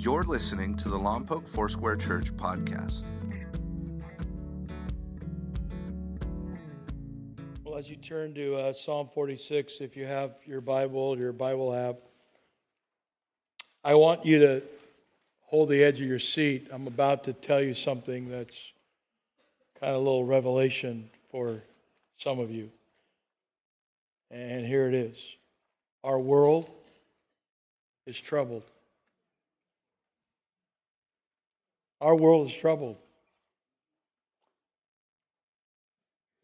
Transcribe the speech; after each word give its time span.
You're 0.00 0.22
listening 0.22 0.76
to 0.76 0.88
the 0.88 0.96
Lompoc 0.96 1.48
Foursquare 1.48 1.96
Church 1.96 2.32
podcast. 2.36 3.02
Well, 7.64 7.76
as 7.76 7.90
you 7.90 7.96
turn 7.96 8.32
to 8.34 8.54
uh, 8.58 8.72
Psalm 8.72 9.08
46, 9.08 9.80
if 9.80 9.96
you 9.96 10.06
have 10.06 10.36
your 10.46 10.60
Bible, 10.60 11.18
your 11.18 11.32
Bible 11.32 11.74
app, 11.74 11.96
I 13.82 13.96
want 13.96 14.24
you 14.24 14.38
to 14.38 14.62
hold 15.40 15.68
the 15.68 15.82
edge 15.82 16.00
of 16.00 16.06
your 16.06 16.20
seat. 16.20 16.68
I'm 16.70 16.86
about 16.86 17.24
to 17.24 17.32
tell 17.32 17.60
you 17.60 17.74
something 17.74 18.30
that's 18.30 18.56
kind 19.80 19.90
of 19.90 19.96
a 19.96 20.04
little 20.04 20.24
revelation 20.24 21.10
for 21.28 21.60
some 22.18 22.38
of 22.38 22.52
you. 22.52 22.70
And 24.30 24.64
here 24.64 24.86
it 24.86 24.94
is 24.94 25.16
Our 26.04 26.20
world 26.20 26.70
is 28.06 28.16
troubled. 28.16 28.62
Our 32.00 32.14
world 32.14 32.48
is 32.48 32.54
troubled. 32.54 32.96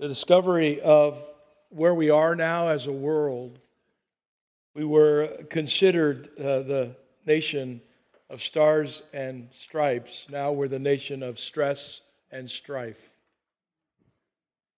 The 0.00 0.08
discovery 0.08 0.80
of 0.80 1.22
where 1.70 1.94
we 1.94 2.10
are 2.10 2.34
now 2.34 2.68
as 2.68 2.86
a 2.86 2.92
world, 2.92 3.58
we 4.74 4.84
were 4.84 5.44
considered 5.50 6.28
uh, 6.38 6.62
the 6.62 6.96
nation 7.26 7.80
of 8.28 8.42
stars 8.42 9.02
and 9.12 9.48
stripes. 9.60 10.26
Now 10.30 10.50
we're 10.52 10.68
the 10.68 10.78
nation 10.78 11.22
of 11.22 11.38
stress 11.38 12.00
and 12.32 12.50
strife. 12.50 13.10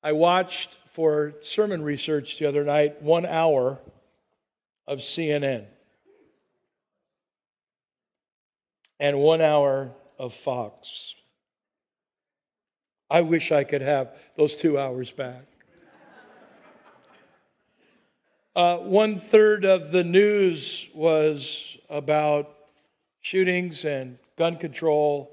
I 0.03 0.12
watched 0.12 0.70
for 0.93 1.34
sermon 1.43 1.83
research 1.83 2.39
the 2.39 2.47
other 2.47 2.65
night 2.65 3.03
one 3.03 3.25
hour 3.25 3.79
of 4.87 4.98
CNN 4.98 5.65
and 9.00 9.19
one 9.19 9.41
hour 9.41 9.91
of 10.19 10.34
Fox. 10.34 11.14
I 13.09 13.20
wish 13.20 13.53
I 13.53 13.64
could 13.64 13.83
have 13.83 14.17
those 14.36 14.56
two 14.56 14.78
hours 14.78 15.11
back. 15.11 15.45
Uh, 18.55 18.78
one 18.78 19.20
third 19.20 19.64
of 19.64 19.92
the 19.92 20.03
news 20.03 20.89
was 20.94 21.77
about 21.91 22.56
shootings 23.20 23.84
and 23.84 24.19
gun 24.39 24.56
control 24.56 25.31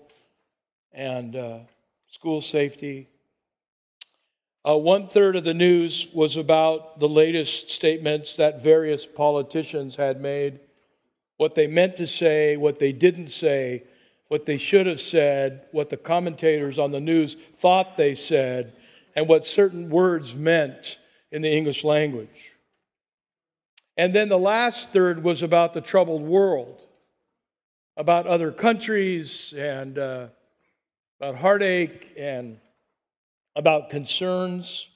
and 0.91 1.35
uh, 1.35 1.59
school 2.09 2.41
safety. 2.41 3.07
Uh, 4.67 4.77
one 4.77 5.05
third 5.05 5.35
of 5.35 5.43
the 5.43 5.53
news 5.53 6.07
was 6.13 6.37
about 6.37 6.99
the 6.99 7.07
latest 7.07 7.69
statements 7.69 8.35
that 8.35 8.61
various 8.61 9.05
politicians 9.05 9.95
had 9.95 10.21
made, 10.21 10.59
what 11.37 11.55
they 11.55 11.67
meant 11.67 11.95
to 11.97 12.07
say, 12.07 12.55
what 12.57 12.79
they 12.79 12.91
didn't 12.91 13.29
say, 13.29 13.83
what 14.33 14.47
they 14.47 14.57
should 14.57 14.87
have 14.87 14.99
said, 14.99 15.61
what 15.73 15.91
the 15.91 15.95
commentators 15.95 16.79
on 16.79 16.89
the 16.89 16.99
news 16.99 17.37
thought 17.59 17.95
they 17.97 18.15
said, 18.15 18.73
and 19.15 19.27
what 19.27 19.45
certain 19.45 19.91
words 19.91 20.33
meant 20.33 20.97
in 21.31 21.43
the 21.43 21.51
English 21.55 21.83
language. 21.83 22.51
And 23.95 24.11
then 24.11 24.29
the 24.29 24.39
last 24.39 24.91
third 24.91 25.23
was 25.23 25.43
about 25.43 25.75
the 25.75 25.81
troubled 25.81 26.23
world, 26.23 26.81
about 27.95 28.25
other 28.25 28.51
countries, 28.51 29.53
and 29.55 29.99
uh, 29.99 30.29
about 31.21 31.35
heartache, 31.35 32.13
and 32.17 32.57
about 33.55 33.91
concerns, 33.91 34.87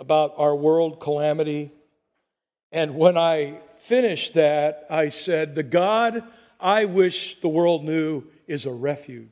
about 0.00 0.34
our 0.36 0.56
world 0.56 0.98
calamity. 0.98 1.70
And 2.72 2.96
when 2.96 3.16
I 3.16 3.60
finished 3.76 4.34
that, 4.34 4.84
I 4.90 5.10
said, 5.10 5.54
The 5.54 5.62
God 5.62 6.24
I 6.58 6.86
wish 6.86 7.40
the 7.40 7.48
world 7.48 7.84
knew 7.84 8.24
is 8.48 8.66
a 8.66 8.72
refuge. 8.72 9.28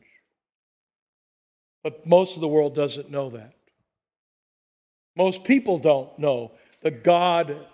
But 1.82 2.06
most 2.06 2.36
of 2.36 2.40
the 2.40 2.48
world 2.48 2.74
doesn't 2.74 3.10
know 3.10 3.30
that. 3.30 3.54
Most 5.16 5.44
people 5.44 5.78
don't 5.78 6.16
know 6.18 6.52
the 6.82 6.90
God 6.90 7.66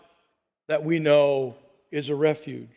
that 0.69 0.84
we 0.84 0.98
know 0.98 1.56
is 1.91 2.08
a 2.08 2.14
refuge. 2.14 2.70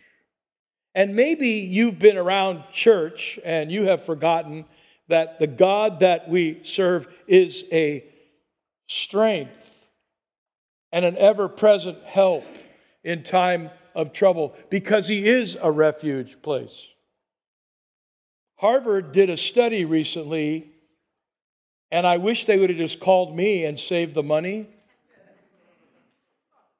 And 0.95 1.15
maybe 1.15 1.49
you've 1.49 1.99
been 1.99 2.17
around 2.17 2.63
church 2.71 3.37
and 3.45 3.71
you 3.71 3.83
have 3.83 4.03
forgotten 4.03 4.65
that 5.07 5.39
the 5.39 5.47
God 5.47 5.99
that 5.99 6.29
we 6.29 6.61
serve 6.63 7.07
is 7.27 7.63
a 7.71 8.03
strength 8.87 9.85
and 10.91 11.05
an 11.05 11.17
ever 11.17 11.47
present 11.47 12.01
help 12.03 12.45
in 13.03 13.23
time 13.23 13.69
of 13.93 14.13
trouble 14.13 14.55
because 14.69 15.07
he 15.07 15.27
is 15.27 15.57
a 15.61 15.71
refuge 15.71 16.41
place. 16.41 16.87
Harvard 18.65 19.11
did 19.11 19.29
a 19.29 19.37
study 19.37 19.85
recently, 19.85 20.71
and 21.91 22.07
I 22.07 22.17
wish 22.17 22.45
they 22.45 22.57
would 22.57 22.71
have 22.71 22.79
just 22.79 22.99
called 22.99 23.35
me 23.35 23.63
and 23.63 23.77
saved 23.77 24.15
the 24.15 24.23
money 24.23 24.67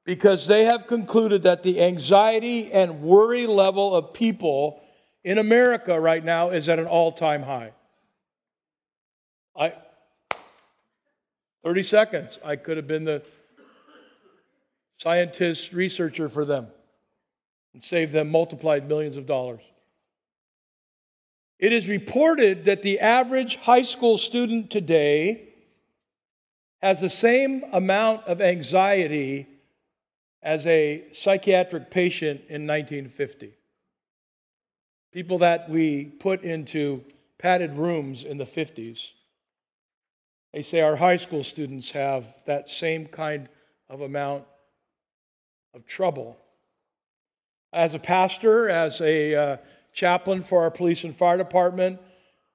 because 0.04 0.48
they 0.48 0.64
have 0.64 0.88
concluded 0.88 1.44
that 1.44 1.62
the 1.62 1.80
anxiety 1.80 2.72
and 2.72 3.02
worry 3.02 3.46
level 3.46 3.94
of 3.94 4.12
people 4.12 4.82
in 5.22 5.38
America 5.38 6.00
right 6.00 6.24
now 6.24 6.50
is 6.50 6.68
at 6.68 6.80
an 6.80 6.86
all 6.86 7.12
time 7.12 7.44
high. 7.44 7.70
I 9.56 9.74
30 11.62 11.84
seconds. 11.84 12.40
I 12.44 12.56
could 12.56 12.78
have 12.78 12.88
been 12.88 13.04
the 13.04 13.24
scientist 14.96 15.72
researcher 15.72 16.28
for 16.28 16.44
them 16.44 16.66
and 17.74 17.84
saved 17.84 18.10
them 18.10 18.28
multiplied 18.28 18.88
millions 18.88 19.16
of 19.16 19.24
dollars. 19.24 19.62
It 21.58 21.72
is 21.72 21.88
reported 21.88 22.64
that 22.64 22.82
the 22.82 23.00
average 23.00 23.56
high 23.56 23.82
school 23.82 24.18
student 24.18 24.70
today 24.70 25.54
has 26.82 27.00
the 27.00 27.08
same 27.08 27.64
amount 27.72 28.26
of 28.26 28.42
anxiety 28.42 29.46
as 30.42 30.66
a 30.66 31.04
psychiatric 31.12 31.90
patient 31.90 32.42
in 32.48 32.66
1950. 32.66 33.54
People 35.12 35.38
that 35.38 35.70
we 35.70 36.04
put 36.04 36.42
into 36.42 37.02
padded 37.38 37.72
rooms 37.76 38.22
in 38.22 38.36
the 38.36 38.44
50s. 38.44 39.12
They 40.52 40.62
say 40.62 40.82
our 40.82 40.96
high 40.96 41.16
school 41.16 41.42
students 41.42 41.90
have 41.92 42.34
that 42.44 42.68
same 42.68 43.06
kind 43.06 43.48
of 43.88 44.02
amount 44.02 44.44
of 45.74 45.86
trouble. 45.86 46.36
As 47.72 47.94
a 47.94 47.98
pastor, 47.98 48.68
as 48.68 49.00
a 49.00 49.34
uh, 49.34 49.56
chaplain 49.96 50.42
for 50.42 50.62
our 50.62 50.70
police 50.70 51.02
and 51.04 51.16
fire 51.16 51.38
department, 51.38 51.98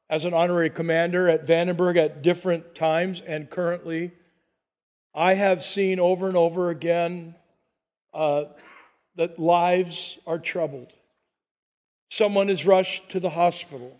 as 0.09 0.25
an 0.25 0.33
honorary 0.33 0.69
commander 0.69 1.27
at 1.27 1.47
Vandenberg 1.47 1.97
at 1.97 2.21
different 2.21 2.75
times 2.75 3.21
and 3.25 3.49
currently. 3.49 4.11
I 5.15 5.33
have 5.33 5.63
seen 5.63 5.99
over 5.99 6.27
and 6.27 6.37
over 6.37 6.69
again 6.69 7.35
uh, 8.13 8.43
that 9.15 9.39
lives 9.39 10.19
are 10.27 10.37
troubled. 10.37 10.93
Someone 12.11 12.49
is 12.49 12.65
rushed 12.65 13.09
to 13.09 13.19
the 13.19 13.29
hospital, 13.29 13.99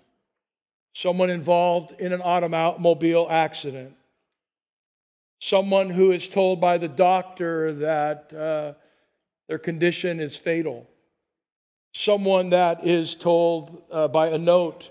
someone 0.94 1.30
involved 1.30 2.00
in 2.00 2.14
an 2.14 2.22
automobile 2.22 3.28
accident, 3.30 3.96
someone 5.40 5.90
who 5.90 6.12
is 6.12 6.28
told 6.28 6.62
by 6.62 6.78
the 6.78 6.90
doctor 6.90 7.74
that 7.74 8.34
uh, 8.34 8.74
their 9.48 9.58
condition 9.58 10.20
is 10.20 10.36
fatal 10.36 10.88
someone 11.94 12.52
that 12.52 12.86
is 12.86 13.16
told 13.16 13.84
uh, 13.92 14.08
by 14.08 14.28
a 14.28 14.38
note 14.38 14.90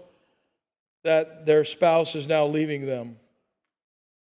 that 1.04 1.46
their 1.46 1.64
spouse 1.64 2.14
is 2.14 2.28
now 2.28 2.46
leaving 2.46 2.86
them. 2.86 3.16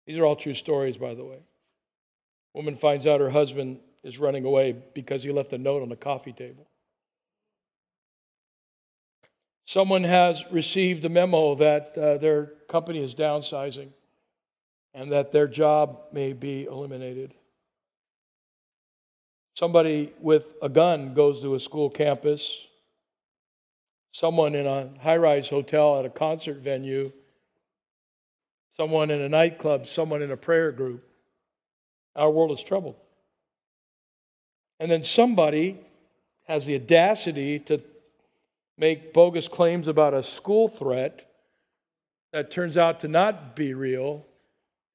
These 0.07 0.17
are 0.17 0.25
all 0.25 0.35
true 0.35 0.53
stories, 0.53 0.97
by 0.97 1.13
the 1.13 1.23
way. 1.23 1.39
Woman 2.53 2.75
finds 2.75 3.07
out 3.07 3.19
her 3.19 3.29
husband 3.29 3.79
is 4.03 4.17
running 4.17 4.45
away 4.45 4.75
because 4.93 5.23
he 5.23 5.31
left 5.31 5.53
a 5.53 5.57
note 5.57 5.81
on 5.81 5.89
the 5.89 5.95
coffee 5.95 6.33
table. 6.33 6.67
Someone 9.65 10.03
has 10.03 10.43
received 10.51 11.05
a 11.05 11.09
memo 11.09 11.55
that 11.55 11.97
uh, 11.97 12.17
their 12.17 12.47
company 12.67 13.01
is 13.01 13.15
downsizing 13.15 13.89
and 14.93 15.11
that 15.11 15.31
their 15.31 15.47
job 15.47 15.99
may 16.11 16.33
be 16.33 16.65
eliminated. 16.65 17.33
Somebody 19.55 20.13
with 20.19 20.47
a 20.61 20.69
gun 20.69 21.13
goes 21.13 21.41
to 21.41 21.55
a 21.55 21.59
school 21.59 21.89
campus. 21.89 22.57
Someone 24.11 24.55
in 24.55 24.65
a 24.65 24.89
high 24.99 25.17
rise 25.17 25.49
hotel 25.49 25.99
at 25.99 26.05
a 26.05 26.09
concert 26.09 26.57
venue. 26.57 27.11
Someone 28.75 29.11
in 29.11 29.21
a 29.21 29.29
nightclub. 29.29 29.85
Someone 29.85 30.21
in 30.21 30.31
a 30.31 30.37
prayer 30.37 30.71
group. 30.71 31.03
Our 32.15 32.31
world 32.31 32.57
is 32.57 32.63
troubled. 32.63 32.95
And 34.79 34.89
then 34.89 35.03
somebody 35.03 35.79
has 36.47 36.65
the 36.65 36.75
audacity 36.75 37.59
to 37.59 37.81
make 38.77 39.13
bogus 39.13 39.47
claims 39.47 39.87
about 39.87 40.13
a 40.13 40.23
school 40.23 40.67
threat 40.67 41.29
that 42.31 42.49
turns 42.49 42.75
out 42.75 42.99
to 43.01 43.07
not 43.07 43.55
be 43.55 43.73
real 43.73 44.25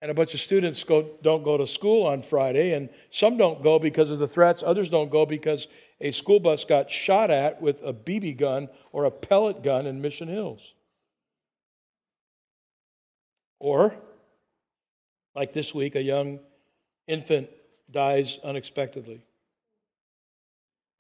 And 0.01 0.11
a 0.11 0.15
bunch 0.15 0.33
of 0.33 0.41
students 0.41 0.85
go, 0.85 1.11
don't 1.23 1.43
go 1.43 1.57
to 1.57 1.67
school 1.67 2.07
on 2.07 2.23
Friday, 2.23 2.73
and 2.75 2.89
some 3.11 3.37
don't 3.37 3.63
go 3.63 3.79
because 3.79 4.11
of 4.11 4.21
the 4.21 4.29
threats, 4.29 4.63
others 4.65 4.89
don't 4.89 5.11
go 5.11 5.27
because 5.27 5.67
a 6.01 6.13
school 6.13 6.39
bus 6.39 6.65
got 6.65 6.91
shot 6.91 7.31
at 7.31 7.61
with 7.61 7.83
a 7.83 7.93
BB 7.93 8.39
gun 8.39 8.69
or 8.93 9.05
a 9.05 9.11
pellet 9.11 9.63
gun 9.63 9.87
in 9.87 10.01
Mission 10.01 10.29
Hills. 10.29 10.61
Or, 13.59 13.97
like 15.35 15.53
this 15.53 15.75
week, 15.75 15.97
a 15.97 16.03
young 16.03 16.39
infant 17.09 17.49
dies 17.91 18.39
unexpectedly. 18.45 19.21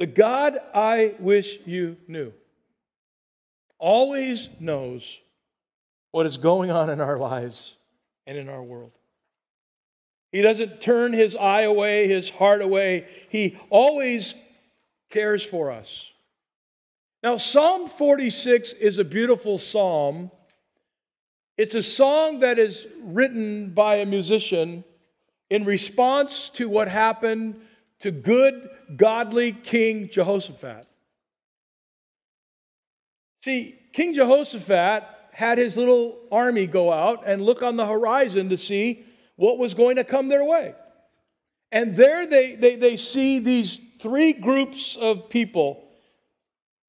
The 0.00 0.06
God 0.06 0.58
I 0.74 1.14
wish 1.20 1.58
you 1.64 1.96
knew 2.08 2.32
always 3.78 4.48
knows 4.58 5.18
what 6.10 6.26
is 6.26 6.36
going 6.36 6.70
on 6.70 6.90
in 6.90 7.00
our 7.00 7.18
lives 7.18 7.76
and 8.28 8.36
in 8.36 8.48
our 8.50 8.62
world. 8.62 8.92
He 10.30 10.42
doesn't 10.42 10.82
turn 10.82 11.14
his 11.14 11.34
eye 11.34 11.62
away, 11.62 12.06
his 12.06 12.28
heart 12.28 12.60
away. 12.60 13.06
He 13.30 13.58
always 13.70 14.34
cares 15.10 15.42
for 15.42 15.72
us. 15.72 16.12
Now, 17.22 17.38
Psalm 17.38 17.88
46 17.88 18.74
is 18.74 18.98
a 18.98 19.04
beautiful 19.04 19.58
psalm. 19.58 20.30
It's 21.56 21.74
a 21.74 21.82
song 21.82 22.40
that 22.40 22.58
is 22.58 22.86
written 23.02 23.70
by 23.70 23.96
a 23.96 24.06
musician 24.06 24.84
in 25.48 25.64
response 25.64 26.50
to 26.50 26.68
what 26.68 26.86
happened 26.86 27.56
to 28.00 28.10
good, 28.10 28.68
godly 28.94 29.52
King 29.52 30.10
Jehoshaphat. 30.10 30.86
See, 33.42 33.74
King 33.94 34.12
Jehoshaphat 34.12 35.17
had 35.32 35.58
his 35.58 35.76
little 35.76 36.18
army 36.32 36.66
go 36.66 36.92
out 36.92 37.22
and 37.26 37.42
look 37.42 37.62
on 37.62 37.76
the 37.76 37.86
horizon 37.86 38.48
to 38.48 38.56
see 38.56 39.04
what 39.36 39.58
was 39.58 39.74
going 39.74 39.96
to 39.96 40.04
come 40.04 40.28
their 40.28 40.44
way. 40.44 40.74
And 41.70 41.94
there 41.94 42.26
they, 42.26 42.56
they, 42.56 42.76
they 42.76 42.96
see 42.96 43.38
these 43.38 43.78
three 44.00 44.32
groups 44.32 44.96
of 45.00 45.28
people 45.28 45.84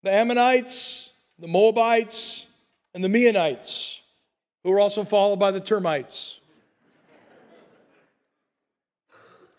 the 0.02 0.12
Ammonites, 0.12 1.10
the 1.40 1.48
Moabites, 1.48 2.46
and 2.94 3.04
the 3.04 3.10
Meunites, 3.10 3.98
who 4.64 4.70
were 4.70 4.80
also 4.80 5.04
followed 5.04 5.40
by 5.40 5.52
the 5.52 5.60
termites. 5.60 6.40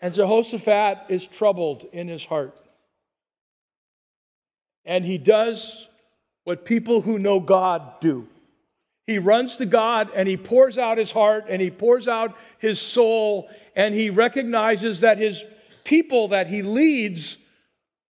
And 0.01 0.11
Jehoshaphat 0.11 1.05
is 1.09 1.27
troubled 1.27 1.85
in 1.93 2.07
his 2.07 2.25
heart. 2.25 2.57
And 4.83 5.05
he 5.05 5.19
does 5.19 5.87
what 6.43 6.65
people 6.65 7.01
who 7.01 7.19
know 7.19 7.39
God 7.39 8.01
do. 8.01 8.27
He 9.11 9.19
runs 9.19 9.57
to 9.57 9.65
God 9.65 10.09
and 10.15 10.25
he 10.25 10.37
pours 10.37 10.77
out 10.77 10.97
his 10.97 11.11
heart 11.11 11.47
and 11.49 11.61
he 11.61 11.69
pours 11.69 12.07
out 12.07 12.33
his 12.59 12.79
soul 12.79 13.49
and 13.75 13.93
he 13.93 14.09
recognizes 14.09 15.01
that 15.01 15.17
his 15.17 15.43
people 15.83 16.29
that 16.29 16.47
he 16.47 16.61
leads 16.61 17.37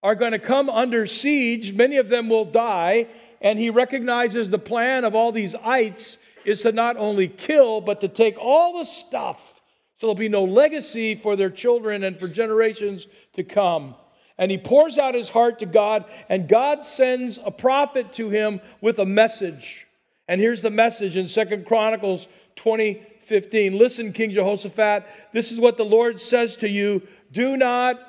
are 0.04 0.14
going 0.14 0.34
to 0.34 0.40
come 0.40 0.70
under 0.70 1.08
siege. 1.08 1.74
Many 1.74 1.98
of 1.98 2.08
them 2.08 2.30
will 2.30 2.46
die. 2.46 3.08
And 3.42 3.58
he 3.58 3.72
recognizes 3.72 4.52
the 4.52 4.60
plan 4.60 5.04
of 5.04 5.16
all 5.16 5.32
these 5.32 5.56
ites 5.56 6.20
is 6.46 6.62
to 6.62 6.72
not 6.72 6.98
only 6.98 7.28
kill, 7.28 7.82
but 7.82 8.02
to 8.02 8.08
take 8.08 8.38
all 8.38 8.78
the 8.78 8.86
stuff 8.86 9.60
so 9.98 10.06
there'll 10.06 10.16
be 10.16 10.30
no 10.30 10.44
legacy 10.44 11.16
for 11.16 11.36
their 11.36 11.50
children 11.50 12.04
and 12.04 12.20
for 12.20 12.28
generations 12.28 13.08
to 13.36 13.44
come. 13.44 13.96
And 14.38 14.52
he 14.52 14.58
pours 14.60 15.00
out 15.00 15.16
his 15.16 15.30
heart 15.30 15.58
to 15.60 15.66
God, 15.66 16.06
and 16.30 16.48
God 16.48 16.86
sends 16.86 17.40
a 17.44 17.52
prophet 17.52 18.14
to 18.14 18.30
him 18.30 18.62
with 18.82 19.00
a 19.00 19.06
message. 19.06 19.88
And 20.32 20.40
here's 20.40 20.62
the 20.62 20.72
message 20.72 21.18
in 21.18 21.28
Second 21.28 21.66
Chronicles 21.66 22.30
20 22.56 23.06
15. 23.24 23.78
Listen, 23.78 24.14
King 24.14 24.32
Jehoshaphat, 24.32 25.06
this 25.34 25.52
is 25.52 25.60
what 25.60 25.76
the 25.76 25.84
Lord 25.84 26.22
says 26.22 26.56
to 26.58 26.70
you 26.70 27.06
Do 27.34 27.58
not, 27.58 28.00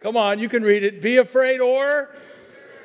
come 0.00 0.16
on, 0.16 0.38
you 0.38 0.48
can 0.48 0.62
read 0.62 0.84
it, 0.84 1.02
be 1.02 1.16
afraid 1.16 1.60
or 1.60 2.14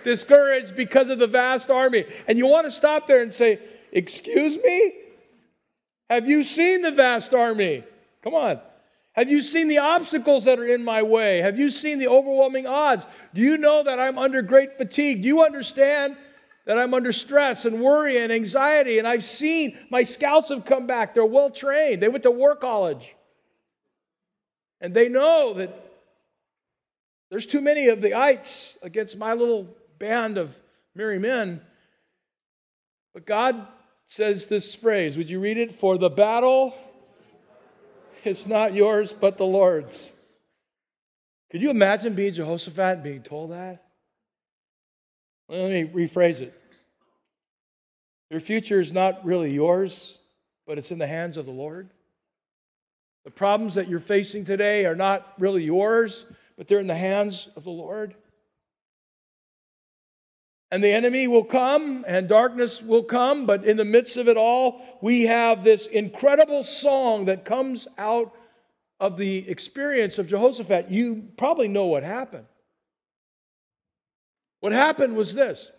discouraged 0.03 0.75
because 0.75 1.09
of 1.09 1.19
the 1.19 1.27
vast 1.27 1.69
army. 1.69 2.06
And 2.27 2.39
you 2.39 2.47
want 2.47 2.65
to 2.65 2.71
stop 2.71 3.06
there 3.06 3.21
and 3.21 3.31
say, 3.31 3.59
Excuse 3.91 4.57
me? 4.57 4.94
Have 6.09 6.27
you 6.27 6.44
seen 6.44 6.81
the 6.81 6.91
vast 6.91 7.35
army? 7.35 7.83
Come 8.23 8.33
on. 8.33 8.59
Have 9.13 9.29
you 9.29 9.44
seen 9.44 9.67
the 9.67 9.77
obstacles 9.77 10.45
that 10.45 10.57
are 10.57 10.65
in 10.65 10.83
my 10.83 11.03
way? 11.03 11.41
Have 11.41 11.59
you 11.59 11.69
seen 11.69 12.00
the 12.00 12.07
overwhelming 12.07 12.65
odds? 12.65 13.05
Do 13.35 13.41
you 13.41 13.57
know 13.57 13.83
that 13.83 14.00
I'm 14.00 14.17
under 14.17 14.41
great 14.41 14.79
fatigue? 14.79 15.21
Do 15.21 15.27
you 15.27 15.44
understand 15.44 16.17
that 16.65 16.77
I'm 16.77 16.94
under 16.94 17.11
stress 17.11 17.65
and 17.65 17.81
worry 17.81 18.17
and 18.17 18.31
anxiety? 18.31 19.00
And 19.00 19.07
I've 19.07 19.25
seen 19.25 19.77
my 19.89 20.03
scouts 20.03 20.50
have 20.50 20.65
come 20.65 20.88
back. 20.88 21.13
They're 21.13 21.25
well 21.25 21.50
trained, 21.50 22.01
they 22.01 22.07
went 22.07 22.23
to 22.23 22.31
war 22.31 22.56
college. 22.56 23.15
And 24.81 24.94
they 24.94 25.09
know 25.09 25.53
that 25.56 25.89
there's 27.29 27.45
too 27.45 27.61
many 27.61 27.88
of 27.88 28.01
the 28.01 28.13
ites 28.13 28.77
against 28.81 29.17
my 29.17 29.33
little 29.33 29.67
band 30.00 30.38
of 30.38 30.56
merry 30.95 31.19
men. 31.19 31.61
But 33.13 33.25
God 33.25 33.67
says 34.07 34.47
this 34.47 34.73
phrase. 34.73 35.17
Would 35.17 35.29
you 35.29 35.39
read 35.39 35.57
it? 35.57 35.75
For 35.75 35.97
the 35.97 36.09
battle 36.09 36.75
is 38.23 38.47
not 38.47 38.73
yours, 38.73 39.13
but 39.13 39.38
the 39.38 39.45
Lord's. 39.45 40.09
Could 41.51 41.62
you 41.62 41.69
imagine 41.69 42.13
being 42.13 42.33
Jehoshaphat 42.33 42.95
and 42.95 43.03
being 43.03 43.23
told 43.23 43.51
that? 43.51 43.83
Let 45.50 45.72
me 45.72 45.84
rephrase 45.84 46.42
it. 46.42 46.54
Your 48.30 48.40
future 48.40 48.80
is 48.80 48.94
not 48.94 49.25
really 49.25 49.51
yours, 49.51 50.19
but 50.68 50.78
it's 50.78 50.92
in 50.92 51.00
the 51.00 51.07
hands 51.07 51.38
of 51.38 51.46
the 51.46 51.51
Lord. 51.51 51.90
The 53.25 53.31
problems 53.31 53.74
that 53.75 53.90
you're 53.90 54.00
facing 54.00 54.46
today 54.46 54.86
are 54.86 54.96
not 54.96 55.34
really 55.40 55.63
yours, 55.63 56.25
but 56.56 56.68
they're 56.68 56.80
in 56.80 56.88
the 56.88 56.96
hands 56.96 57.50
of 57.56 57.63
the 57.63 57.72
Lord. 57.72 58.13
And 60.72 60.84
the 60.84 60.92
enemy 60.92 61.28
will 61.28 61.44
come 61.44 62.06
and 62.07 62.30
darkness 62.30 62.80
will 62.80 63.04
come, 63.04 63.48
but 63.48 63.66
in 63.66 63.75
the 63.75 63.86
midst 63.86 64.18
of 64.18 64.28
it 64.28 64.38
all, 64.38 65.00
we 65.01 65.24
have 65.24 65.63
this 65.63 65.88
incredible 65.88 66.63
song 66.63 67.25
that 67.25 67.44
comes 67.44 67.88
out 67.98 68.36
of 69.00 69.18
the 69.18 69.50
experience 69.50 70.19
of 70.19 70.28
Jehoshaphat. 70.28 70.92
You 70.92 71.24
probably 71.38 71.68
know 71.68 71.88
what 71.88 72.04
happened. 72.04 72.46
What 74.59 74.71
happened 74.71 75.15
was 75.15 75.33
this 75.33 75.71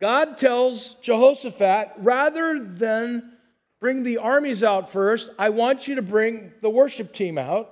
God 0.00 0.38
tells 0.38 0.94
Jehoshaphat, 1.02 1.92
rather 1.98 2.58
than 2.58 3.32
bring 3.80 4.02
the 4.02 4.18
armies 4.18 4.62
out 4.62 4.90
first, 4.90 5.30
I 5.38 5.50
want 5.50 5.88
you 5.88 5.96
to 5.96 6.02
bring 6.02 6.52
the 6.62 6.70
worship 6.70 7.12
team 7.12 7.38
out 7.38 7.70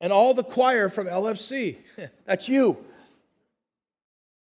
and 0.00 0.12
all 0.12 0.34
the 0.34 0.44
choir 0.44 0.88
from 0.88 1.06
LFC. 1.06 1.78
That's 2.26 2.48
you. 2.48 2.78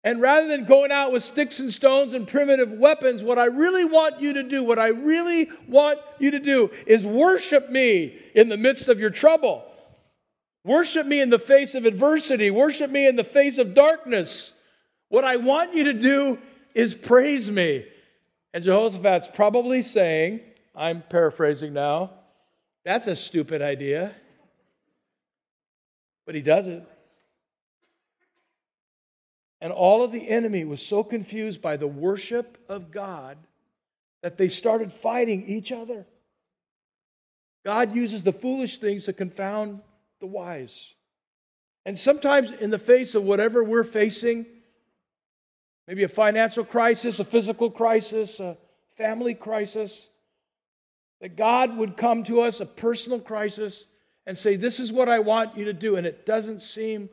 And 0.05 0.21
rather 0.21 0.49
than 0.49 0.65
going 0.65 0.91
out 0.91 1.12
with 1.12 1.23
sticks 1.23 1.61
and 1.61 1.73
stones 1.73 2.12
and 2.12 2.27
primitive 2.27 2.73
weapons, 2.73 3.23
what 3.23 3.38
I 3.38 3.45
really 3.45 3.85
want 3.85 4.21
you 4.21 4.33
to 4.33 4.43
do, 4.43 4.65
what 4.65 4.79
I 4.79 4.88
really 4.88 5.49
want 5.69 6.00
you 6.19 6.33
to 6.33 6.41
do 6.41 6.71
is 6.87 7.07
worship 7.07 7.71
me 7.71 8.19
in 8.35 8.49
the 8.49 8.57
midst 8.57 8.88
of 8.88 8.99
your 8.99 9.11
trouble. 9.11 9.65
Worship 10.64 11.07
me 11.07 11.21
in 11.21 11.31
the 11.31 11.38
face 11.38 11.75
of 11.75 11.85
adversity. 11.85 12.50
Worship 12.50 12.90
me 12.90 13.07
in 13.07 13.16
the 13.16 13.25
face 13.25 13.59
of 13.59 13.75
darkness. 13.75 14.52
What 15.09 15.25
I 15.25 15.37
want 15.37 15.75
you 15.75 15.85
to 15.85 15.92
do 15.92 16.38
is 16.75 16.95
praise 16.95 17.50
me. 17.50 17.85
And 18.54 18.62
Jehoshaphat's 18.62 19.28
probably 19.35 19.83
saying, 19.83 20.40
I'm 20.75 21.02
paraphrasing 21.02 21.73
now, 21.73 22.11
that's 22.85 23.07
a 23.07 23.16
stupid 23.16 23.62
idea. 23.62 24.14
But 26.26 26.35
he 26.35 26.40
does 26.40 26.69
it. 26.69 26.87
And 29.61 29.73
all 29.73 30.02
of 30.02 30.12
the 30.12 30.28
enemy 30.28 30.64
was 30.64 30.85
so 30.85 31.04
confused 31.04 31.62
by 31.62 31.76
the 31.76 31.87
worship 31.87 32.59
of 32.69 32.90
God 32.90 33.37
that 34.23 34.37
they 34.37 34.49
started 34.49 34.92
fighting 34.92 35.45
each 35.47 35.71
other. 35.71 36.04
God 37.64 37.95
uses 37.95 38.23
the 38.23 38.33
foolish 38.33 38.78
things 38.78 39.04
to 39.04 39.12
confound 39.12 39.81
the 40.23 40.26
wise. 40.26 40.95
And 41.85 41.99
sometimes, 41.99 42.52
in 42.52 42.71
the 42.71 42.79
face 42.79 43.14
of 43.14 43.25
whatever 43.25 43.62
we're 43.62 43.85
facing, 43.85 44.47
maybe 45.87 46.05
a 46.05 46.09
financial 46.09 46.64
crisis, 46.64 47.19
a 47.19 47.25
physical 47.25 47.71
crisis, 47.71 48.41
a 48.41 48.57
family 48.97 49.35
crisis, 49.35 50.09
that 51.21 51.37
God 51.37 51.76
would 51.76 51.97
come 51.97 52.25
to 52.25 52.41
us, 52.41 52.61
a 52.61 52.67
personal 52.67 53.21
crisis, 53.21 53.85
and 54.26 54.38
say, 54.38 54.57
This 54.57 54.81
is 54.81 54.93
what 54.93 55.09
I 55.09 55.19
want 55.19 55.59
you 55.59 55.67
to 55.67 55.73
do. 55.73 55.97
And 55.97 56.07
it 56.07 56.25
doesn't 56.25 56.61
seem 56.61 57.11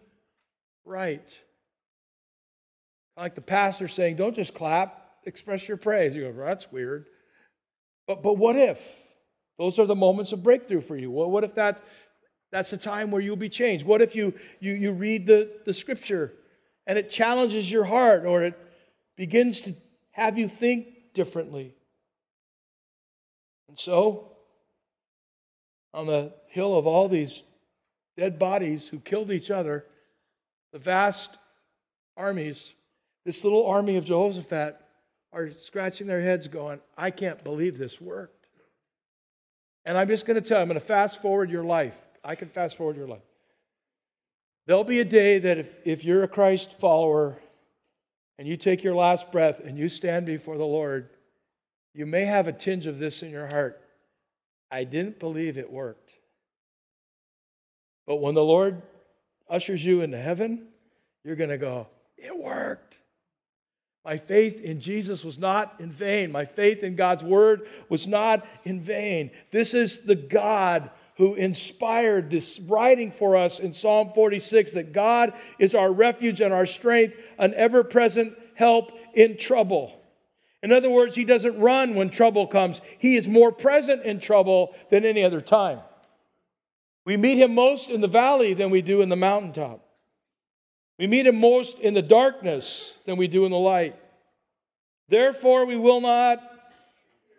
right. 0.86 1.28
Like 3.18 3.36
the 3.36 3.42
pastor 3.42 3.88
saying, 3.88 4.16
don't 4.16 4.36
just 4.36 4.54
clap, 4.54 5.04
express 5.26 5.68
your 5.68 5.78
praise. 5.78 6.16
You 6.16 6.24
go, 6.24 6.32
well, 6.32 6.48
that's 6.48 6.72
weird. 6.72 7.06
But, 8.08 8.24
but 8.24 8.38
what 8.38 8.56
if? 8.56 8.82
Those 9.58 9.78
are 9.78 9.86
the 9.86 9.96
moments 9.96 10.32
of 10.32 10.42
breakthrough 10.42 10.80
for 10.80 10.96
you. 10.96 11.12
Well, 11.12 11.30
what 11.30 11.44
if 11.44 11.54
that's, 11.54 11.82
that's 12.52 12.70
the 12.72 12.78
time 12.78 13.12
where 13.12 13.22
you'll 13.22 13.36
be 13.36 13.50
changed? 13.50 13.86
What 13.86 14.02
if 14.02 14.16
you, 14.16 14.34
you, 14.60 14.74
you 14.74 14.92
read 14.92 15.28
the, 15.28 15.52
the 15.66 15.74
scripture 15.74 16.34
and 16.88 16.98
it 16.98 17.10
challenges 17.10 17.72
your 17.72 17.84
heart 17.84 18.26
or 18.26 18.44
it 18.44 18.60
begins 19.16 19.62
to 19.62 19.76
have 20.12 20.38
you 20.38 20.50
think 20.50 21.14
differently? 21.14 21.76
And 23.68 23.78
so, 23.78 24.32
on 25.94 26.08
the 26.08 26.34
hill 26.48 26.78
of 26.78 26.88
all 26.88 27.08
these 27.08 27.44
dead 28.18 28.40
bodies 28.40 28.88
who 28.88 29.00
killed 29.00 29.32
each 29.32 29.52
other, 29.52 29.86
the 30.74 30.80
vast 30.80 31.38
armies, 32.18 32.74
this 33.26 33.44
little 33.44 33.66
army 33.66 33.96
of 33.98 34.06
Jehoshaphat, 34.06 34.80
are 35.32 35.52
scratching 35.52 36.08
their 36.08 36.22
heads 36.22 36.48
going, 36.48 36.80
I 36.98 37.12
can't 37.12 37.44
believe 37.44 37.78
this 37.78 38.02
worked. 38.02 38.48
And 39.86 39.98
I'm 39.98 40.08
just 40.08 40.26
going 40.26 40.42
to 40.42 40.48
tell 40.48 40.58
you, 40.58 40.64
I'm 40.64 40.68
going 40.68 40.80
to 40.80 40.86
fast 40.86 41.22
forward 41.22 41.50
your 41.52 41.64
life. 41.64 41.96
I 42.24 42.36
can 42.36 42.50
fast 42.50 42.78
forward 42.78 42.98
your 42.98 43.08
life. 43.08 43.22
There'll 44.68 44.84
be 44.84 45.00
a 45.00 45.06
day 45.06 45.40
that 45.40 45.58
if, 45.58 45.70
if 45.86 46.04
you're 46.04 46.24
a 46.24 46.28
Christ 46.28 46.74
follower 46.80 47.40
and 48.38 48.48
you 48.48 48.56
take 48.56 48.84
your 48.84 48.96
last 48.96 49.32
breath 49.32 49.60
and 49.64 49.78
you 49.78 49.90
stand 49.90 50.26
before 50.26 50.58
the 50.58 50.66
Lord, 50.66 51.10
you 51.94 52.06
may 52.06 52.26
have 52.26 52.48
a 52.48 52.54
tinge 52.54 52.86
of 52.86 53.00
this 53.00 53.24
in 53.24 53.32
your 53.32 53.48
heart. 53.48 53.82
I 54.72 54.84
didn't 54.84 55.20
believe 55.20 55.58
it 55.58 55.72
worked. 55.72 56.14
But 58.06 58.18
when 58.18 58.36
the 58.36 58.44
Lord 58.44 58.82
ushers 59.50 59.84
you 59.84 60.02
into 60.02 60.20
heaven, 60.20 60.68
you're 61.24 61.36
going 61.36 61.50
to 61.50 61.58
go, 61.58 61.88
It 62.18 62.38
worked. 62.38 62.98
My 64.06 64.18
faith 64.18 64.62
in 64.62 64.80
Jesus 64.80 65.24
was 65.24 65.38
not 65.38 65.76
in 65.80 65.92
vain. 65.92 66.32
My 66.32 66.46
faith 66.46 66.84
in 66.84 66.96
God's 66.96 67.24
word 67.24 67.68
was 67.90 68.08
not 68.08 68.48
in 68.64 68.82
vain. 68.82 69.32
This 69.52 69.74
is 69.74 70.00
the 70.00 70.16
God 70.16 70.90
who 71.20 71.36
inspired 71.36 72.32
this 72.32 72.60
writing 72.62 73.12
for 73.12 73.36
us 73.36 73.60
in 73.60 73.74
Psalm 73.74 74.12
46 74.16 74.72
that 74.72 74.94
God 74.94 75.34
is 75.60 75.76
our 75.76 75.92
refuge 75.92 76.40
and 76.40 76.54
our 76.54 76.66
strength, 76.66 77.16
an 77.38 77.54
ever 77.56 77.84
present 77.84 78.34
help 78.56 78.98
in 79.14 79.38
trouble. 79.38 80.02
In 80.64 80.72
other 80.72 80.90
words, 80.90 81.16
He 81.16 81.26
doesn't 81.26 81.60
run 81.60 81.96
when 81.96 82.10
trouble 82.10 82.48
comes, 82.48 82.80
He 82.98 83.18
is 83.18 83.28
more 83.28 83.52
present 83.52 84.04
in 84.04 84.22
trouble 84.22 84.74
than 84.90 85.06
any 85.06 85.24
other 85.24 85.42
time. 85.42 85.82
We 87.06 87.18
meet 87.18 87.38
Him 87.38 87.54
most 87.54 87.90
in 87.90 88.00
the 88.00 88.08
valley 88.08 88.54
than 88.54 88.70
we 88.70 88.82
do 88.82 89.02
in 89.02 89.10
the 89.10 89.18
mountaintop. 89.18 89.86
We 90.98 91.08
meet 91.08 91.28
him 91.28 91.40
most 91.40 91.80
in 91.80 91.94
the 91.94 92.02
darkness 92.02 92.94
than 93.06 93.16
we 93.16 93.30
do 93.30 93.46
in 93.46 93.52
the 93.52 93.58
light. 93.58 93.96
Therefore, 95.08 95.66
we 95.66 95.78
will 95.78 96.02
not 96.02 96.44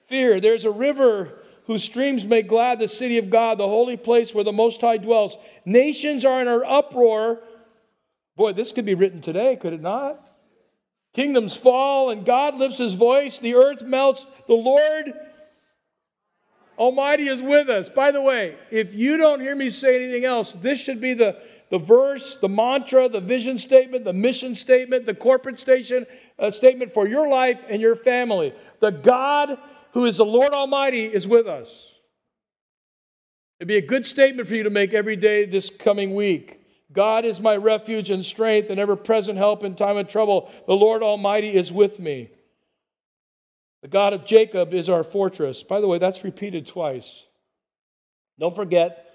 fear. 0.09 0.41
There's 0.41 0.65
a 0.65 0.71
river 0.71 1.40
whose 1.71 1.85
streams 1.85 2.25
make 2.25 2.49
glad 2.49 2.81
the 2.81 2.89
city 2.89 3.17
of 3.19 3.31
God, 3.31 3.57
the 3.57 3.69
holy 3.69 3.97
place 3.97 4.35
where 4.35 4.43
the 4.43 4.51
Most 4.51 4.81
High 4.81 4.97
dwells. 4.97 5.37
Nations 5.65 6.25
are 6.25 6.43
in 6.43 6.49
an 6.49 6.65
uproar. 6.67 7.45
Boy, 8.35 8.55
this 8.55 8.73
could 8.73 8.85
be 8.85 8.95
written 8.95 9.21
today, 9.23 9.55
could 9.55 9.73
it 9.73 9.81
not? 9.81 10.21
Kingdoms 11.15 11.55
fall 11.55 12.11
and 12.11 12.27
God 12.27 12.57
lifts 12.57 12.79
his 12.79 12.95
voice. 12.95 13.39
The 13.39 13.55
earth 13.55 13.83
melts. 13.83 14.27
The 14.49 14.55
Lord 14.55 15.13
Almighty 16.77 17.29
is 17.29 17.41
with 17.41 17.69
us. 17.69 17.89
By 17.89 18.11
the 18.11 18.21
way, 18.21 18.57
if 18.73 18.93
you 18.93 19.17
don't 19.17 19.39
hear 19.39 19.55
me 19.55 19.71
say 19.71 19.95
anything 19.95 20.25
else, 20.25 20.53
this 20.61 20.81
should 20.81 21.01
be 21.01 21.15
the 21.15 21.41
the 21.69 21.79
verse, 21.79 22.35
the 22.35 22.49
mantra, 22.49 23.09
the 23.09 23.21
vision 23.21 23.57
statement, 23.57 24.03
the 24.03 24.13
mission 24.13 24.57
statement, 24.57 25.07
the 25.07 25.15
corporate 25.15 25.57
station, 25.57 26.05
uh, 26.37 26.51
statement 26.51 26.93
for 26.93 27.07
your 27.07 27.29
life 27.29 27.61
and 27.69 27.81
your 27.81 27.95
family. 27.95 28.53
The 28.81 28.91
God 28.91 29.57
who 29.93 30.05
is 30.05 30.17
the 30.17 30.25
Lord 30.25 30.53
Almighty 30.53 31.05
is 31.07 31.27
with 31.27 31.47
us. 31.47 31.91
It'd 33.59 33.69
be 33.69 33.77
a 33.77 33.87
good 33.87 34.07
statement 34.07 34.49
for 34.49 34.55
you 34.55 34.63
to 34.63 34.71
make 34.71 34.95
every 34.95 35.17
day 35.17 35.45
this 35.45 35.71
coming 35.71 36.15
week. 36.15 36.61
God 36.93 37.25
is 37.25 37.41
my 37.41 37.57
refuge 37.57 38.11
and 38.11 38.25
strength 38.25 38.71
and 38.71 38.81
ever 38.81 38.97
present 38.97 39.39
help 39.39 39.63
in 39.63 39.75
time 39.77 39.97
of 39.97 40.09
trouble. 40.09 40.51
The 40.67 40.73
Lord 40.75 41.03
Almighty 41.03 41.55
is 41.55 41.71
with 41.71 42.01
me. 42.01 42.31
The 43.83 43.89
God 43.89 44.13
of 44.13 44.25
Jacob 44.25 44.75
is 44.75 44.89
our 44.89 45.05
fortress. 45.05 45.63
By 45.63 45.81
the 45.81 45.87
way, 45.87 45.99
that's 45.99 46.25
repeated 46.25 46.67
twice. 46.67 47.23
Don't 48.39 48.57
forget 48.57 49.07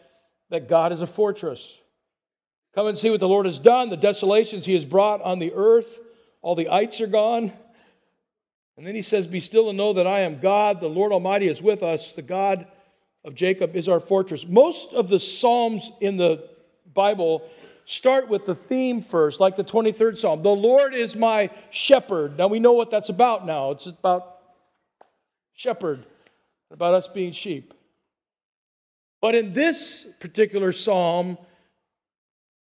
that 0.50 0.70
God 0.70 0.92
is 0.92 1.02
a 1.02 1.08
fortress. 1.08 1.80
Come 2.76 2.88
and 2.88 2.98
see 2.98 3.10
what 3.10 3.20
the 3.20 3.28
Lord 3.28 3.46
has 3.46 3.60
done, 3.60 3.90
the 3.90 3.98
desolations 3.98 4.66
he 4.66 4.74
has 4.74 4.86
brought 4.86 5.22
on 5.22 5.40
the 5.40 5.54
earth. 5.54 6.00
All 6.42 6.56
the 6.56 6.70
ites 6.70 7.02
are 7.02 7.08
gone. 7.08 7.52
And 8.78 8.86
then 8.86 8.96
he 8.96 9.02
says, 9.02 9.28
Be 9.28 9.40
still 9.40 9.70
and 9.70 9.78
know 9.78 9.94
that 9.94 10.08
I 10.08 10.22
am 10.22 10.40
God. 10.40 10.82
The 10.82 10.88
Lord 10.88 11.12
Almighty 11.12 11.48
is 11.48 11.62
with 11.62 11.84
us. 11.84 12.12
The 12.12 12.22
God 12.22 12.68
of 13.24 13.36
Jacob 13.36 13.76
is 13.76 13.88
our 13.88 14.00
fortress. 14.00 14.46
Most 14.48 14.94
of 14.94 15.10
the 15.10 15.20
Psalms 15.20 15.92
in 16.02 16.18
the 16.18 16.48
Bible 16.94 17.48
start 17.86 18.30
with 18.30 18.46
the 18.46 18.56
theme 18.56 19.02
first, 19.02 19.40
like 19.40 19.56
the 19.56 19.64
23rd 19.64 20.18
Psalm. 20.18 20.44
The 20.44 20.50
Lord 20.50 20.94
is 20.94 21.16
my 21.16 21.50
shepherd. 21.72 22.38
Now 22.38 22.48
we 22.48 22.60
know 22.60 22.74
what 22.74 22.92
that's 22.92 23.10
about 23.10 23.46
now. 23.46 23.72
It's 23.72 23.86
about 23.86 24.36
shepherd, 25.54 26.06
about 26.72 26.94
us 26.94 27.08
being 27.08 27.32
sheep. 27.32 27.74
But 29.22 29.36
in 29.36 29.54
this 29.54 30.06
particular 30.20 30.72
psalm, 30.72 31.38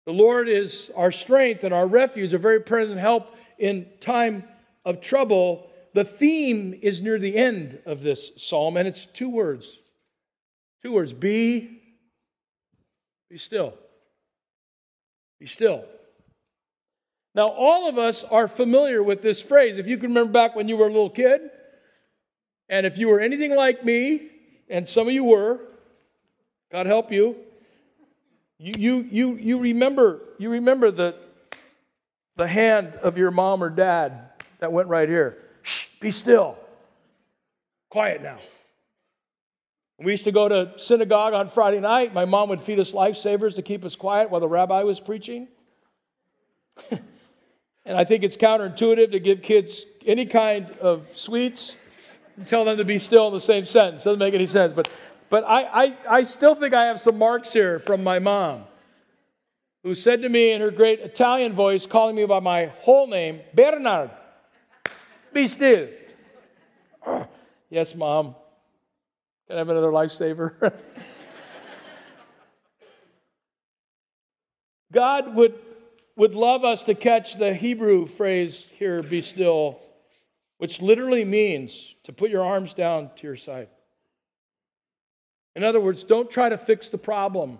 the 0.06 0.12
Lord 0.12 0.49
is 0.49 0.90
our 0.94 1.11
strength 1.11 1.64
and 1.64 1.73
our 1.73 1.87
refuge, 1.87 2.32
a 2.32 2.38
very 2.38 2.61
present 2.61 3.00
help 3.00 3.34
in 3.58 3.87
time 4.00 4.44
of 4.84 5.00
trouble. 5.00 5.70
The 5.94 6.04
theme 6.04 6.78
is 6.82 7.00
near 7.00 7.18
the 7.18 7.36
end 7.36 7.78
of 7.86 8.02
this 8.02 8.32
psalm, 8.36 8.76
and 8.76 8.86
it's 8.86 9.06
two 9.06 9.30
words. 9.30 9.78
Two 10.82 10.92
words 10.92 11.12
be, 11.12 11.80
be 13.30 13.38
still. 13.38 13.74
Be 15.38 15.46
still. 15.46 15.84
Now, 17.36 17.46
all 17.46 17.88
of 17.88 17.96
us 17.96 18.24
are 18.24 18.48
familiar 18.48 19.02
with 19.02 19.22
this 19.22 19.40
phrase. 19.40 19.78
If 19.78 19.86
you 19.86 19.96
can 19.96 20.08
remember 20.08 20.32
back 20.32 20.56
when 20.56 20.68
you 20.68 20.76
were 20.76 20.86
a 20.88 20.92
little 20.92 21.10
kid, 21.10 21.42
and 22.68 22.86
if 22.86 22.98
you 22.98 23.08
were 23.08 23.20
anything 23.20 23.54
like 23.54 23.84
me, 23.84 24.30
and 24.68 24.88
some 24.88 25.06
of 25.06 25.14
you 25.14 25.24
were, 25.24 25.60
God 26.72 26.86
help 26.86 27.12
you, 27.12 27.36
you, 28.58 28.72
you, 28.76 29.08
you, 29.10 29.36
you 29.36 29.58
remember, 29.58 30.20
you 30.38 30.50
remember 30.50 30.90
the, 30.90 31.14
the 32.36 32.48
hand 32.48 32.94
of 33.02 33.16
your 33.16 33.30
mom 33.30 33.62
or 33.62 33.70
dad 33.70 34.30
that 34.58 34.72
went 34.72 34.88
right 34.88 35.08
here. 35.08 35.38
Shh, 35.64 35.87
be 35.99 36.12
still. 36.12 36.56
Quiet 37.90 38.23
now. 38.23 38.38
We 39.99 40.12
used 40.12 40.25
to 40.25 40.33
go 40.33 40.49
to 40.49 40.73
synagogue 40.76 41.35
on 41.35 41.49
Friday 41.49 41.80
night. 41.80 42.14
My 42.14 42.25
mom 42.25 42.49
would 42.50 42.61
feed 42.61 42.78
us 42.78 42.92
lifesavers 42.92 43.56
to 43.56 43.62
keep 43.62 43.85
us 43.85 43.97
quiet 43.97 44.30
while 44.30 44.40
the 44.40 44.49
rabbi 44.49 44.85
was 44.85 45.00
preaching. 45.00 45.49
and 46.90 47.97
I 47.97 48.04
think 48.04 48.23
it's 48.23 48.37
counterintuitive 48.37 49.11
to 49.11 49.18
give 49.18 49.42
kids 49.42 49.85
any 50.06 50.26
kind 50.26 50.71
of 50.80 51.06
sweets 51.16 51.76
and 52.37 52.47
tell 52.47 52.64
them 52.64 52.76
to 52.76 52.85
be 52.85 52.99
still 52.99 53.26
in 53.26 53.35
the 53.35 53.40
same 53.40 53.64
sentence. 53.64 54.04
Doesn't 54.04 54.21
make 54.21 54.35
any 54.35 54.47
sense. 54.47 54.73
But 54.73 54.88
but 55.35 55.42
I, 55.49 55.62
I, 55.85 55.97
I 56.09 56.23
still 56.23 56.54
think 56.54 56.75
I 56.75 56.87
have 56.87 57.00
some 57.00 57.18
marks 57.18 57.52
here 57.52 57.80
from 57.80 58.04
my 58.04 58.21
mom, 58.21 58.64
who 59.83 59.94
said 59.94 60.23
to 60.23 60.28
me 60.28 60.52
in 60.52 60.61
her 60.61 60.71
great 60.71 61.00
Italian 61.00 61.54
voice, 61.54 61.87
calling 61.87 62.14
me 62.14 62.25
by 62.25 62.38
my 62.38 62.66
whole 62.66 63.09
name, 63.09 63.40
Bernard, 63.52 64.11
be 65.34 65.48
still. 65.48 65.88
Oh, 67.06 67.26
yes, 67.68 67.94
mom. 67.94 68.34
Can 69.48 69.56
I 69.56 69.58
have 69.58 69.68
another 69.68 69.90
lifesaver? 69.90 70.72
God 74.92 75.34
would, 75.34 75.58
would 76.16 76.34
love 76.34 76.64
us 76.64 76.84
to 76.84 76.94
catch 76.94 77.36
the 77.36 77.52
Hebrew 77.52 78.06
phrase 78.06 78.66
here, 78.78 79.02
be 79.02 79.20
still, 79.20 79.80
which 80.58 80.80
literally 80.80 81.24
means 81.24 81.94
to 82.04 82.12
put 82.12 82.30
your 82.30 82.44
arms 82.44 82.72
down 82.72 83.10
to 83.16 83.26
your 83.26 83.36
side. 83.36 83.68
In 85.56 85.64
other 85.64 85.80
words, 85.80 86.04
don't 86.04 86.30
try 86.30 86.48
to 86.48 86.56
fix 86.56 86.90
the 86.90 86.98
problem. 86.98 87.58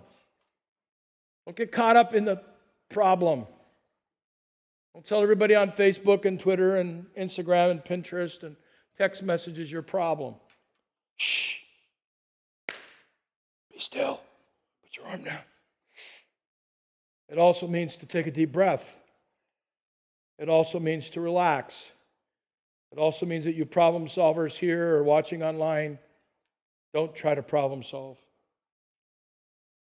Don't 1.45 1.55
get 1.55 1.71
caught 1.71 1.97
up 1.97 2.15
in 2.15 2.25
the 2.25 2.41
problem. 2.89 3.45
Don't 4.95 5.05
tell 5.05 5.21
everybody 5.21 5.55
on 5.55 5.73
Facebook 5.73 6.23
and 6.23 6.39
Twitter 6.39 6.77
and 6.77 7.05
Instagram 7.19 7.69
and 7.69 7.83
Pinterest 7.83 8.43
and 8.43 8.55
text 8.97 9.23
messages 9.23 9.69
your 9.69 9.81
problem. 9.81 10.35
Shh. 11.17 11.57
Be 12.69 13.77
still. 13.77 14.21
Put 14.81 14.95
your 14.95 15.05
arm 15.07 15.25
down. 15.25 15.41
It 17.27 17.37
also 17.37 17.67
means 17.67 17.97
to 17.97 18.05
take 18.05 18.25
a 18.27 18.31
deep 18.31 18.53
breath. 18.53 18.95
It 20.39 20.47
also 20.47 20.79
means 20.79 21.09
to 21.09 21.19
relax. 21.19 21.91
It 22.93 22.97
also 22.97 23.25
means 23.25 23.43
that 23.43 23.55
you 23.55 23.65
problem 23.65 24.07
solvers 24.07 24.53
here 24.53 24.95
or 24.95 25.03
watching 25.03 25.43
online 25.43 25.99
don't 26.93 27.13
try 27.13 27.35
to 27.35 27.43
problem 27.43 27.83
solve. 27.83 28.17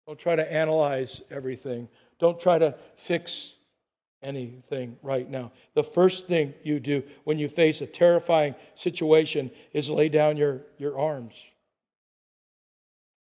Don't 0.08 0.18
try 0.18 0.38
to 0.38 0.50
analyze 0.50 1.20
everything. 1.30 1.90
Don't 2.20 2.40
try 2.40 2.58
to 2.58 2.76
fix 2.96 3.56
anything 4.24 4.98
right 5.04 5.30
now. 5.30 5.52
The 5.76 5.84
first 5.84 6.28
thing 6.28 6.54
you 6.64 6.80
do 6.80 7.04
when 7.24 7.38
you 7.38 7.48
face 7.48 7.82
a 7.82 7.86
terrifying 7.86 8.56
situation 8.76 9.52
is 9.74 9.90
lay 9.90 10.10
down 10.10 10.38
your, 10.38 10.62
your 10.78 10.98
arms. 10.98 11.34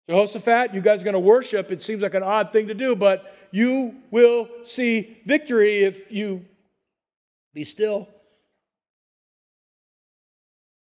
Jehoshaphat, 0.09 0.73
you 0.73 0.81
guys 0.81 1.01
are 1.01 1.05
going 1.05 1.13
to 1.13 1.19
worship. 1.19 1.71
It 1.71 1.81
seems 1.81 2.01
like 2.01 2.13
an 2.13 2.23
odd 2.23 2.51
thing 2.51 2.67
to 2.67 2.73
do, 2.73 2.95
but 2.95 3.35
you 3.51 3.95
will 4.11 4.49
see 4.63 5.21
victory 5.25 5.83
if 5.83 6.11
you 6.11 6.45
be 7.53 7.63
still. 7.63 8.07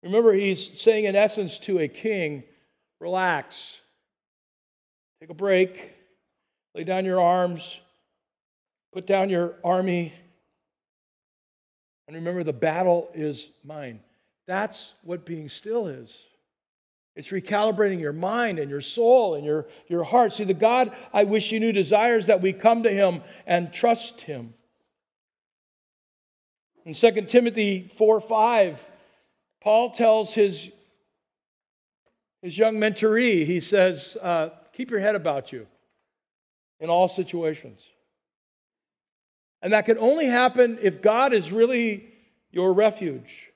Remember, 0.04 0.32
he's 0.34 0.80
saying, 0.80 1.06
in 1.06 1.16
essence, 1.16 1.60
to 1.60 1.80
a 1.80 1.88
king, 1.88 2.44
relax, 3.00 3.80
take 5.20 5.30
a 5.30 5.34
break, 5.34 5.92
lay 6.74 6.86
down 6.86 7.04
your 7.04 7.22
arms, 7.22 7.80
put 8.92 9.06
down 9.06 9.30
your 9.30 9.56
army, 9.64 10.14
and 12.08 12.16
remember 12.16 12.44
the 12.44 12.54
battle 12.54 13.10
is 13.14 13.50
mine. 13.64 14.00
That's 14.48 14.94
what 15.04 15.26
being 15.26 15.48
still 15.48 15.88
is. 15.88 16.12
It's 17.16 17.30
recalibrating 17.30 18.00
your 18.00 18.14
mind 18.14 18.60
and 18.60 18.70
your 18.70 18.82
soul 18.82 19.36
and 19.36 19.46
your, 19.46 19.68
your 19.88 20.04
heart. 20.04 20.34
See, 20.34 20.44
the 20.44 20.54
God 20.54 20.96
I 21.14 21.26
wish 21.26 21.52
you 21.52 21.60
knew 21.60 21.72
desires 21.72 22.28
that 22.28 22.42
we 22.42 22.54
come 22.54 22.84
to 22.84 22.90
him 22.90 23.22
and 23.46 23.74
trust 23.74 24.22
him. 24.22 24.54
In 26.86 26.94
2 26.94 27.12
Timothy 27.28 27.92
4 27.98 28.22
5, 28.22 28.90
Paul 29.62 29.92
tells 29.92 30.34
his, 30.34 30.70
his 32.42 32.58
young 32.58 32.78
mentoree, 32.78 33.46
he 33.46 33.60
says, 33.60 34.18
uh, 34.22 34.50
Keep 34.74 34.92
your 34.92 35.02
head 35.02 35.16
about 35.16 35.52
you 35.52 35.68
in 36.80 36.90
all 36.90 37.10
situations. 37.10 37.82
And 39.62 39.74
that 39.74 39.86
can 39.86 39.98
only 39.98 40.26
happen 40.26 40.80
if 40.82 41.02
God 41.02 41.34
is 41.34 41.52
really 41.52 42.06
your 42.52 42.74
refuge. 42.74 43.52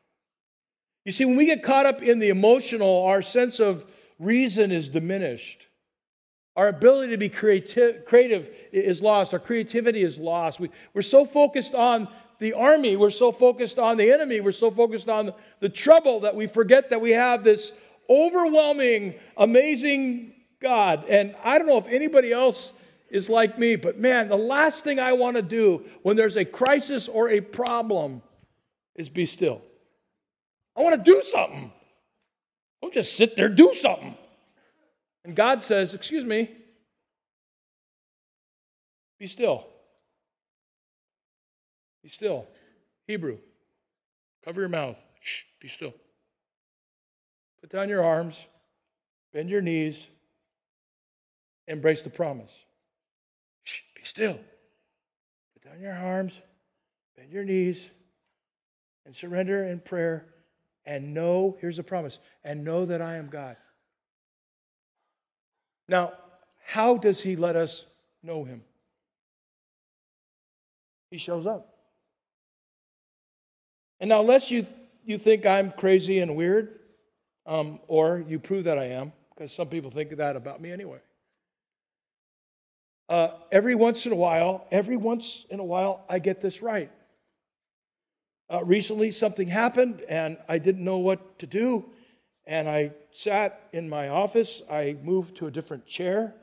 You 1.05 1.11
see, 1.11 1.25
when 1.25 1.35
we 1.35 1.45
get 1.45 1.63
caught 1.63 1.85
up 1.85 2.01
in 2.01 2.19
the 2.19 2.29
emotional, 2.29 3.03
our 3.05 3.21
sense 3.21 3.59
of 3.59 3.85
reason 4.19 4.71
is 4.71 4.89
diminished. 4.89 5.67
Our 6.55 6.67
ability 6.67 7.11
to 7.11 7.17
be 7.17 7.29
creative, 7.29 8.05
creative 8.05 8.49
is 8.71 9.01
lost. 9.01 9.33
Our 9.33 9.39
creativity 9.39 10.03
is 10.03 10.17
lost. 10.17 10.59
We, 10.59 10.69
we're 10.93 11.01
so 11.01 11.25
focused 11.25 11.73
on 11.73 12.07
the 12.39 12.53
army, 12.53 12.95
we're 12.97 13.09
so 13.09 13.31
focused 13.31 13.79
on 13.79 13.95
the 13.95 14.11
enemy, 14.11 14.41
we're 14.41 14.51
so 14.51 14.69
focused 14.69 15.07
on 15.07 15.33
the 15.61 15.69
trouble 15.69 16.19
that 16.21 16.35
we 16.35 16.45
forget 16.47 16.89
that 16.89 16.99
we 16.99 17.11
have 17.11 17.43
this 17.43 17.71
overwhelming, 18.09 19.15
amazing 19.37 20.33
God. 20.59 21.05
And 21.07 21.35
I 21.43 21.57
don't 21.57 21.67
know 21.67 21.77
if 21.77 21.87
anybody 21.87 22.33
else 22.33 22.73
is 23.13 23.29
like 23.29 23.59
me, 23.59 23.75
but 23.75 23.99
man, 23.99 24.27
the 24.27 24.35
last 24.35 24.83
thing 24.83 24.99
I 24.99 25.13
want 25.13 25.35
to 25.35 25.43
do 25.43 25.85
when 26.01 26.17
there's 26.17 26.35
a 26.35 26.43
crisis 26.43 27.07
or 27.07 27.29
a 27.29 27.41
problem 27.41 28.23
is 28.95 29.07
be 29.07 29.27
still. 29.27 29.61
I 30.75 30.81
want 30.81 30.95
to 30.95 31.11
do 31.11 31.21
something. 31.21 31.71
Don't 32.81 32.91
just 32.91 33.15
sit 33.15 33.35
there, 33.35 33.49
do 33.49 33.71
something. 33.75 34.17
And 35.23 35.35
God 35.35 35.61
says, 35.61 35.93
Excuse 35.93 36.25
me, 36.25 36.49
be 39.19 39.27
still. 39.27 39.67
Be 42.03 42.09
still. 42.09 42.47
Hebrew, 43.05 43.37
cover 44.43 44.59
your 44.59 44.69
mouth. 44.69 44.97
Shh, 45.21 45.43
be 45.61 45.67
still. 45.67 45.93
Put 47.61 47.69
down 47.69 47.89
your 47.89 48.03
arms, 48.03 48.43
bend 49.33 49.51
your 49.51 49.61
knees, 49.61 50.07
embrace 51.67 52.01
the 52.01 52.09
promise. 52.09 52.51
Still. 54.03 54.37
Put 55.53 55.71
down 55.71 55.81
your 55.81 55.93
arms, 55.93 56.39
bend 57.17 57.31
your 57.31 57.43
knees, 57.43 57.89
and 59.05 59.15
surrender 59.15 59.65
in 59.65 59.79
prayer 59.79 60.25
and 60.85 61.13
know, 61.13 61.57
here's 61.61 61.77
the 61.77 61.83
promise, 61.83 62.19
and 62.43 62.63
know 62.63 62.85
that 62.85 63.01
I 63.01 63.15
am 63.15 63.29
God. 63.29 63.55
Now, 65.87 66.13
how 66.65 66.97
does 66.97 67.21
he 67.21 67.35
let 67.35 67.55
us 67.55 67.85
know 68.21 68.43
him? 68.43 68.61
He 71.09 71.17
shows 71.17 71.45
up. 71.45 71.69
And 73.99 74.09
now, 74.09 74.19
unless 74.19 74.51
you, 74.51 74.65
you 75.05 75.17
think 75.17 75.45
I'm 75.45 75.71
crazy 75.71 76.19
and 76.19 76.35
weird, 76.35 76.79
um, 77.45 77.79
or 77.87 78.23
you 78.27 78.39
prove 78.39 78.65
that 78.65 78.77
I 78.77 78.85
am, 78.85 79.13
because 79.33 79.53
some 79.53 79.67
people 79.67 79.91
think 79.91 80.15
that 80.17 80.35
about 80.35 80.61
me 80.61 80.71
anyway. 80.71 80.99
Uh, 83.13 83.29
every 83.51 83.75
once 83.75 84.07
in 84.07 84.11
a 84.11 84.15
while, 84.15 84.65
every 84.71 84.97
once 84.97 85.45
in 85.51 85.59
a 85.59 85.63
while, 85.63 86.03
I 86.09 86.17
get 86.17 86.41
this 86.41 86.63
right. 86.63 86.89
Uh, 88.51 88.63
recently, 88.63 89.11
something 89.11 89.47
happened 89.47 90.01
and 90.09 90.35
I 90.49 90.57
didn't 90.57 90.83
know 90.83 90.97
what 90.97 91.37
to 91.37 91.45
do. 91.45 91.85
And 92.47 92.67
I 92.67 92.89
sat 93.11 93.69
in 93.71 93.87
my 93.87 94.07
office. 94.09 94.63
I 94.67 94.97
moved 95.03 95.37
to 95.37 95.45
a 95.45 95.51
different 95.51 95.85
chair. 95.85 96.33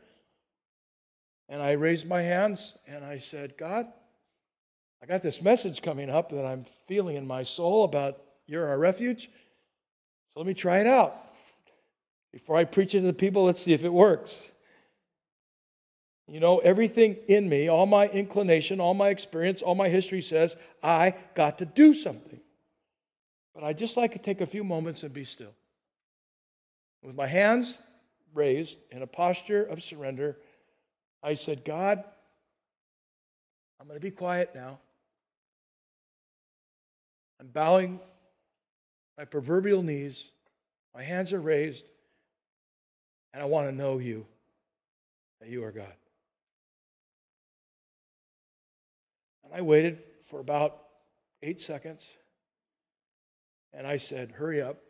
And 1.48 1.60
I 1.60 1.72
raised 1.72 2.06
my 2.06 2.22
hands 2.22 2.74
and 2.86 3.04
I 3.04 3.18
said, 3.18 3.58
God, 3.58 3.88
I 5.02 5.06
got 5.06 5.24
this 5.24 5.42
message 5.42 5.82
coming 5.82 6.08
up 6.08 6.30
that 6.30 6.46
I'm 6.46 6.66
feeling 6.86 7.16
in 7.16 7.26
my 7.26 7.42
soul 7.42 7.82
about 7.82 8.22
you're 8.46 8.68
our 8.68 8.78
refuge. 8.78 9.24
So 9.24 10.38
let 10.38 10.46
me 10.46 10.54
try 10.54 10.78
it 10.78 10.86
out. 10.86 11.16
Before 12.32 12.54
I 12.54 12.62
preach 12.62 12.94
it 12.94 13.00
to 13.00 13.06
the 13.06 13.12
people, 13.12 13.42
let's 13.42 13.60
see 13.60 13.72
if 13.72 13.82
it 13.82 13.92
works. 13.92 14.46
You 16.30 16.38
know, 16.38 16.58
everything 16.58 17.16
in 17.26 17.48
me, 17.48 17.66
all 17.66 17.86
my 17.86 18.06
inclination, 18.06 18.80
all 18.80 18.94
my 18.94 19.08
experience, 19.08 19.62
all 19.62 19.74
my 19.74 19.88
history 19.88 20.22
says 20.22 20.54
I 20.80 21.16
got 21.34 21.58
to 21.58 21.64
do 21.64 21.92
something. 21.92 22.38
But 23.52 23.64
I'd 23.64 23.78
just 23.78 23.96
like 23.96 24.12
to 24.12 24.20
take 24.20 24.40
a 24.40 24.46
few 24.46 24.62
moments 24.62 25.02
and 25.02 25.12
be 25.12 25.24
still. 25.24 25.52
With 27.02 27.16
my 27.16 27.26
hands 27.26 27.76
raised 28.32 28.78
in 28.92 29.02
a 29.02 29.08
posture 29.08 29.64
of 29.64 29.82
surrender, 29.82 30.36
I 31.20 31.34
said, 31.34 31.64
God, 31.64 32.04
I'm 33.80 33.88
going 33.88 33.98
to 33.98 34.04
be 34.04 34.12
quiet 34.12 34.52
now. 34.54 34.78
I'm 37.40 37.48
bowing 37.48 37.98
my 39.18 39.24
proverbial 39.24 39.82
knees, 39.82 40.28
my 40.94 41.02
hands 41.02 41.32
are 41.32 41.40
raised, 41.40 41.86
and 43.34 43.42
I 43.42 43.46
want 43.46 43.68
to 43.68 43.74
know 43.74 43.98
you, 43.98 44.26
that 45.40 45.48
you 45.48 45.64
are 45.64 45.72
God. 45.72 45.92
And 49.50 49.58
I 49.58 49.62
waited 49.62 49.98
for 50.24 50.40
about 50.40 50.78
eight 51.42 51.60
seconds. 51.60 52.06
And 53.72 53.86
I 53.86 53.96
said, 53.96 54.32
Hurry 54.32 54.62
up. 54.62 54.76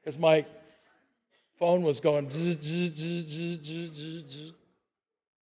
Because 0.00 0.18
my 0.18 0.46
phone 1.58 1.82
was 1.82 1.98
going. 1.98 2.30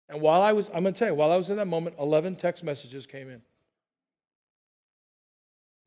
and 0.09 0.21
while 0.21 0.41
I 0.41 0.51
was, 0.51 0.69
I'm 0.73 0.83
going 0.83 0.93
to 0.93 0.99
tell 0.99 1.07
you, 1.07 1.15
while 1.15 1.31
I 1.31 1.37
was 1.37 1.49
in 1.49 1.55
that 1.55 1.67
moment, 1.67 1.95
11 1.97 2.35
text 2.35 2.61
messages 2.61 3.05
came 3.05 3.29
in. 3.29 3.41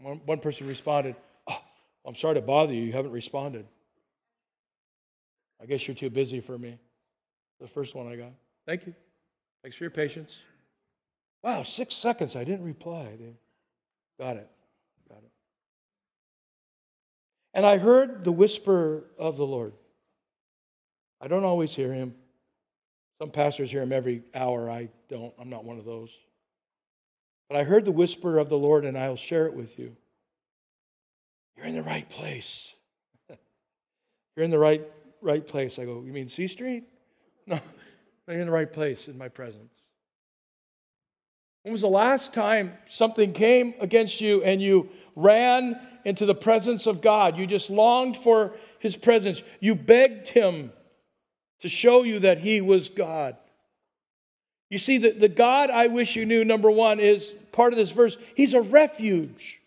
One, 0.00 0.20
one 0.24 0.38
person 0.38 0.66
responded, 0.66 1.16
oh, 1.48 1.60
I'm 2.06 2.16
sorry 2.16 2.36
to 2.36 2.40
bother 2.40 2.72
you. 2.72 2.82
You 2.82 2.92
haven't 2.92 3.12
responded. 3.12 3.66
I 5.60 5.66
guess 5.66 5.86
you're 5.86 5.94
too 5.94 6.10
busy 6.10 6.40
for 6.40 6.56
me. 6.56 6.78
The 7.60 7.68
first 7.68 7.94
one 7.94 8.08
I 8.08 8.16
got. 8.16 8.32
Thank 8.66 8.86
you. 8.86 8.94
Thanks 9.62 9.76
for 9.76 9.84
your 9.84 9.90
patience. 9.90 10.42
Wow, 11.42 11.62
six 11.62 11.94
seconds. 11.94 12.36
I 12.36 12.44
didn't 12.44 12.64
reply. 12.64 13.08
They 13.18 13.32
Got 14.18 14.36
it. 14.36 14.48
Got 15.08 15.18
it. 15.18 15.30
And 17.54 17.66
I 17.66 17.78
heard 17.78 18.24
the 18.24 18.32
whisper 18.32 19.04
of 19.18 19.36
the 19.36 19.46
Lord. 19.46 19.72
I 21.20 21.28
don't 21.28 21.44
always 21.44 21.72
hear 21.72 21.92
him. 21.92 22.14
Some 23.20 23.30
pastors 23.30 23.70
hear 23.70 23.82
him 23.82 23.92
every 23.92 24.22
hour. 24.34 24.70
I 24.70 24.88
don't. 25.08 25.32
I'm 25.38 25.48
not 25.48 25.64
one 25.64 25.78
of 25.78 25.84
those. 25.84 26.10
But 27.48 27.58
I 27.58 27.64
heard 27.64 27.84
the 27.84 27.92
whisper 27.92 28.38
of 28.38 28.48
the 28.48 28.58
Lord, 28.58 28.84
and 28.84 28.98
I'll 28.98 29.16
share 29.16 29.46
it 29.46 29.54
with 29.54 29.78
you. 29.78 29.94
You're 31.56 31.66
in 31.66 31.74
the 31.74 31.82
right 31.82 32.08
place. 32.08 32.72
You're 34.36 34.44
in 34.44 34.50
the 34.50 34.58
right 34.58 34.84
right 35.20 35.46
place. 35.46 35.78
I 35.78 35.84
go, 35.84 36.02
You 36.04 36.12
mean 36.12 36.28
C 36.28 36.46
Street? 36.46 36.84
No, 37.44 37.58
you're 38.32 38.42
in 38.42 38.46
the 38.46 38.52
right 38.52 38.72
place 38.72 39.08
in 39.08 39.16
my 39.18 39.28
presence. 39.28 39.72
When 41.62 41.72
was 41.72 41.82
the 41.82 41.88
last 41.88 42.34
time 42.34 42.72
something 42.88 43.32
came 43.32 43.74
against 43.80 44.20
you 44.20 44.42
and 44.42 44.60
you 44.60 44.88
ran 45.14 45.80
into 46.04 46.26
the 46.26 46.34
presence 46.34 46.86
of 46.86 47.00
God? 47.00 47.38
You 47.38 47.46
just 47.46 47.70
longed 47.70 48.16
for 48.16 48.54
his 48.80 48.96
presence. 48.96 49.42
You 49.60 49.76
begged 49.76 50.26
him 50.26 50.72
to 51.60 51.68
show 51.68 52.02
you 52.02 52.20
that 52.20 52.38
he 52.38 52.60
was 52.60 52.88
God. 52.88 53.36
You 54.70 54.78
see, 54.78 54.98
the, 54.98 55.10
the 55.12 55.28
God 55.28 55.70
I 55.70 55.86
wish 55.86 56.16
you 56.16 56.26
knew, 56.26 56.44
number 56.44 56.70
one, 56.70 56.98
is 56.98 57.32
part 57.52 57.72
of 57.72 57.76
this 57.76 57.90
verse. 57.90 58.16
He's 58.34 58.54
a 58.54 58.60
refuge. 58.60 59.60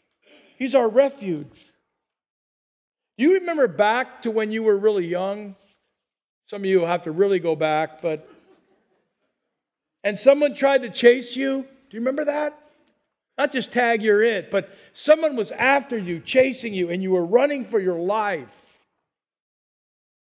He's 0.57 0.75
our 0.75 0.89
refuge. 0.89 1.73
Do 3.17 3.23
you 3.23 3.35
remember 3.35 3.67
back 3.67 4.23
to 4.23 4.31
when 4.31 4.51
you 4.51 4.63
were 4.63 4.75
really 4.75 5.05
young? 5.05 5.55
Some 6.47 6.63
of 6.63 6.65
you 6.65 6.81
have 6.81 7.03
to 7.03 7.11
really 7.11 7.39
go 7.39 7.55
back, 7.55 8.01
but. 8.01 8.27
And 10.05 10.17
someone 10.17 10.53
tried 10.53 10.83
to 10.83 10.89
chase 10.89 11.35
you 11.35 11.65
do 11.89 11.97
you 11.97 12.01
remember 12.01 12.25
that? 12.25 12.59
Not 13.37 13.51
just 13.51 13.71
tag 13.71 14.01
you're 14.01 14.21
it, 14.21 14.49
but 14.49 14.69
someone 14.93 15.35
was 15.35 15.51
after 15.51 15.97
you, 15.97 16.19
chasing 16.19 16.73
you, 16.73 16.89
and 16.89 17.03
you 17.03 17.11
were 17.11 17.25
running 17.25 17.63
for 17.63 17.79
your 17.79 17.99
life. 17.99 18.53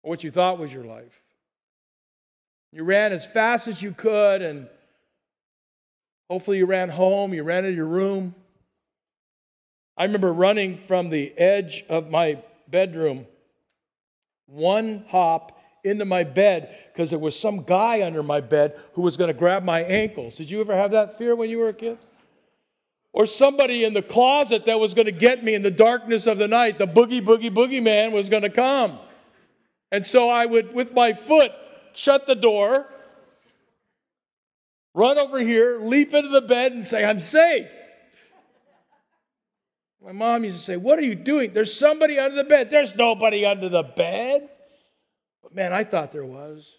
Or 0.03 0.11
what 0.11 0.25
you 0.25 0.31
thought 0.31 0.59
was 0.59 0.73
your 0.73 0.85
life. 0.85 1.21
You 2.73 2.85
ran 2.85 3.13
as 3.13 3.25
fast 3.27 3.69
as 3.69 3.81
you 3.81 3.93
could, 3.93 4.43
and 4.43 4.69
hopefully 6.29 6.59
you 6.59 6.67
ran 6.67 6.89
home, 6.89 7.33
you 7.33 7.43
ran 7.43 7.63
to 7.63 7.73
your 7.73 7.87
room. 7.87 8.35
I 9.97 10.05
remember 10.05 10.33
running 10.33 10.79
from 10.79 11.11
the 11.11 11.33
edge 11.39 11.85
of 11.89 12.11
my 12.11 12.43
bedroom 12.69 13.27
one 14.47 15.05
hop 15.09 15.59
into 15.87 16.05
my 16.05 16.25
bed 16.25 16.77
because 16.93 17.11
there 17.11 17.19
was 17.19 17.39
some 17.39 17.63
guy 17.63 18.05
under 18.05 18.23
my 18.23 18.41
bed 18.41 18.79
who 18.95 19.03
was 19.03 19.17
going 19.17 19.29
to 19.29 19.35
grab 19.35 19.63
my 19.63 19.83
ankles. 19.83 20.37
Did 20.37 20.51
you 20.51 20.61
ever 20.61 20.75
have 20.75 20.91
that 20.91 21.17
fear 21.17 21.35
when 21.35 21.49
you 21.49 21.59
were 21.59 21.69
a 21.69 21.75
kid? 21.75 21.99
Or 23.13 23.25
somebody 23.25 23.85
in 23.85 23.95
the 23.95 24.03
closet 24.03 24.67
that 24.67 24.79
was 24.79 24.93
going 24.93 25.07
to 25.07 25.13
get 25.13 25.43
me 25.43 25.55
in 25.55 25.63
the 25.63 25.71
darkness 25.71 26.27
of 26.27 26.39
the 26.39 26.49
night. 26.49 26.79
The 26.79 26.87
boogie, 26.87 27.25
boogie, 27.25 27.55
boogie 27.55 27.83
man 27.83 28.13
was 28.13 28.29
going 28.29 28.43
to 28.43 28.51
come. 28.51 28.99
And 29.91 30.05
so 30.05 30.29
I 30.29 30.45
would, 30.45 30.75
with 30.75 30.93
my 30.93 31.15
foot, 31.15 31.53
shut 31.95 32.27
the 32.27 32.35
door, 32.35 32.87
run 34.93 35.19
over 35.19 35.39
here, 35.39 35.81
leap 35.81 36.13
into 36.13 36.29
the 36.29 36.43
bed, 36.43 36.73
and 36.73 36.87
say, 36.87 37.05
I'm 37.05 37.21
safe. 37.21 37.75
My 40.05 40.13
mom 40.13 40.45
used 40.45 40.59
to 40.59 40.63
say, 40.63 40.77
What 40.77 40.99
are 40.99 41.03
you 41.03 41.15
doing? 41.15 41.53
There's 41.53 41.77
somebody 41.77 42.19
under 42.19 42.37
the 42.37 42.45
bed. 42.45 42.71
There's 42.71 42.95
nobody 42.95 43.45
under 43.45 43.69
the 43.69 43.83
bed. 43.83 44.49
But 45.47 45.55
man, 45.55 45.73
I 45.73 45.85
thought 45.85 46.11
there 46.11 46.25
was. 46.25 46.75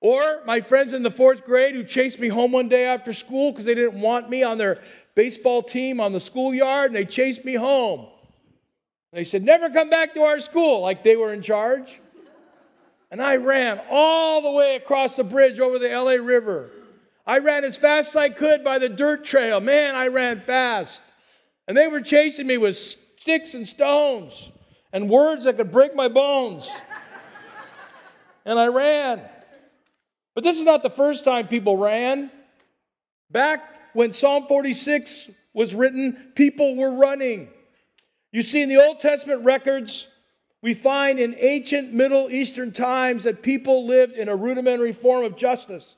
Or 0.00 0.40
my 0.46 0.62
friends 0.62 0.94
in 0.94 1.02
the 1.02 1.10
fourth 1.10 1.44
grade 1.44 1.74
who 1.74 1.84
chased 1.84 2.18
me 2.18 2.28
home 2.28 2.52
one 2.52 2.70
day 2.70 2.86
after 2.86 3.12
school 3.12 3.52
because 3.52 3.66
they 3.66 3.74
didn't 3.74 4.00
want 4.00 4.30
me 4.30 4.42
on 4.42 4.56
their 4.56 4.82
baseball 5.14 5.62
team 5.62 6.00
on 6.00 6.14
the 6.14 6.20
schoolyard, 6.20 6.86
and 6.86 6.96
they 6.96 7.04
chased 7.04 7.44
me 7.44 7.52
home. 7.52 8.06
They 9.12 9.24
said, 9.24 9.42
Never 9.42 9.68
come 9.68 9.90
back 9.90 10.14
to 10.14 10.22
our 10.22 10.40
school, 10.40 10.80
like 10.80 11.04
they 11.04 11.16
were 11.16 11.34
in 11.34 11.42
charge. 11.42 12.00
And 13.10 13.20
I 13.20 13.36
ran 13.36 13.78
all 13.90 14.40
the 14.40 14.50
way 14.50 14.76
across 14.76 15.16
the 15.16 15.24
bridge 15.24 15.60
over 15.60 15.78
the 15.78 15.90
LA 15.90 16.12
River. 16.12 16.70
I 17.26 17.40
ran 17.40 17.64
as 17.64 17.76
fast 17.76 18.10
as 18.10 18.16
I 18.16 18.30
could 18.30 18.64
by 18.64 18.78
the 18.78 18.88
dirt 18.88 19.22
trail. 19.22 19.60
Man, 19.60 19.94
I 19.94 20.06
ran 20.06 20.40
fast. 20.40 21.02
And 21.68 21.76
they 21.76 21.88
were 21.88 22.00
chasing 22.00 22.46
me 22.46 22.56
with 22.56 22.78
sticks 23.18 23.52
and 23.52 23.68
stones 23.68 24.50
and 24.94 25.10
words 25.10 25.44
that 25.44 25.58
could 25.58 25.70
break 25.70 25.94
my 25.94 26.08
bones. 26.08 26.74
And 28.44 28.58
I 28.58 28.66
ran. 28.66 29.22
But 30.34 30.44
this 30.44 30.58
is 30.58 30.64
not 30.64 30.82
the 30.82 30.90
first 30.90 31.24
time 31.24 31.48
people 31.48 31.76
ran. 31.76 32.30
Back 33.30 33.60
when 33.94 34.12
Psalm 34.12 34.46
46 34.48 35.30
was 35.52 35.74
written, 35.74 36.32
people 36.34 36.76
were 36.76 36.94
running. 36.94 37.48
You 38.32 38.42
see, 38.42 38.62
in 38.62 38.68
the 38.68 38.84
Old 38.84 39.00
Testament 39.00 39.44
records, 39.44 40.08
we 40.60 40.74
find 40.74 41.20
in 41.20 41.36
ancient 41.38 41.92
Middle 41.92 42.30
Eastern 42.30 42.72
times 42.72 43.24
that 43.24 43.42
people 43.42 43.86
lived 43.86 44.14
in 44.14 44.28
a 44.28 44.34
rudimentary 44.34 44.92
form 44.92 45.24
of 45.24 45.36
justice 45.36 45.94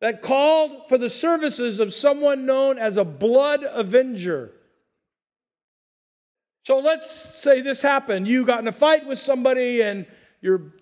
that 0.00 0.22
called 0.22 0.88
for 0.88 0.98
the 0.98 1.10
services 1.10 1.80
of 1.80 1.92
someone 1.92 2.46
known 2.46 2.78
as 2.78 2.96
a 2.96 3.04
blood 3.04 3.64
avenger. 3.64 4.52
So 6.64 6.78
let's 6.78 7.10
say 7.38 7.60
this 7.60 7.82
happened. 7.82 8.26
You 8.26 8.44
got 8.44 8.60
in 8.60 8.68
a 8.68 8.72
fight 8.72 9.06
with 9.06 9.18
somebody 9.18 9.82
and 9.82 10.06
you're 10.40 10.72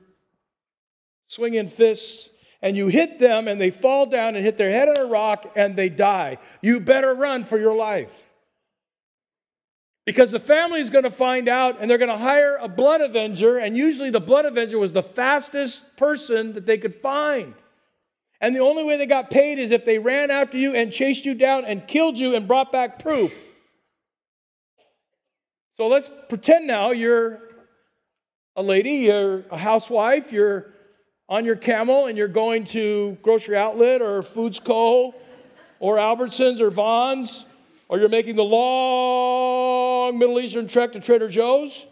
swinging 1.33 1.67
fists 1.67 2.29
and 2.61 2.77
you 2.77 2.89
hit 2.89 3.19
them 3.19 3.49
and 3.49 3.59
they 3.59 3.71
fall 3.71 4.05
down 4.05 4.37
and 4.37 4.45
hit 4.45 4.59
their 4.59 4.71
head 4.71 4.89
on 4.89 4.99
a 4.99 5.07
rock 5.07 5.51
and 5.57 5.75
they 5.75 5.89
die. 5.89 6.37
You 6.61 6.79
better 6.79 7.15
run 7.15 7.45
for 7.45 7.59
your 7.59 7.75
life. 7.75 8.29
Because 10.05 10.31
the 10.31 10.41
family 10.41 10.81
is 10.81 10.91
going 10.91 11.05
to 11.05 11.11
find 11.11 11.49
out 11.49 11.79
and 11.81 11.91
they're 11.91 11.97
going 11.97 12.11
to 12.11 12.19
hire 12.19 12.59
a 12.61 12.69
blood 12.69 13.01
avenger, 13.01 13.59
and 13.59 13.77
usually 13.77 14.11
the 14.11 14.21
blood 14.21 14.45
avenger 14.45 14.79
was 14.79 14.93
the 14.93 15.03
fastest 15.03 15.97
person 15.97 16.55
that 16.55 16.67
they 16.67 16.77
could 16.77 16.97
find. 16.97 17.55
And 18.41 18.55
the 18.55 18.61
only 18.61 18.85
way 18.85 18.97
they 18.97 19.07
got 19.07 19.31
paid 19.31 19.59
is 19.59 19.71
if 19.71 19.85
they 19.85 19.99
ran 19.99 20.31
after 20.31 20.59
you 20.59 20.75
and 20.75 20.93
chased 20.93 21.25
you 21.25 21.35
down 21.35 21.65
and 21.65 21.87
killed 21.87 22.19
you 22.19 22.35
and 22.35 22.49
brought 22.49 22.73
back 22.73 22.99
proof. 22.99 23.33
So 25.77 25.87
let's 25.87 26.11
pretend 26.29 26.67
now 26.67 26.91
you're 26.91 27.41
a 28.57 28.63
lady, 28.63 29.07
you're 29.07 29.45
a 29.51 29.57
housewife, 29.57 30.33
you're 30.33 30.75
on 31.33 31.47
your 31.47 31.57
camel 31.57 32.09
and 32.09 32.19
you're 32.19 32.29
going 32.29 32.63
to 32.63 33.17
grocery 33.23 33.57
outlet 33.57 34.03
or 34.03 34.23
Foods 34.23 34.61
Co. 34.61 35.15
or 35.81 35.97
Albertsons 35.97 36.61
or 36.61 36.69
Vons, 36.69 37.47
or 37.89 37.99
you're 37.99 38.11
making 38.11 38.37
the 38.37 38.45
long 38.45 40.19
Middle 40.19 40.39
Eastern 40.39 40.69
trek 40.69 40.93
to 40.93 41.01
Trader 41.01 41.29
Joe's. 41.29 41.87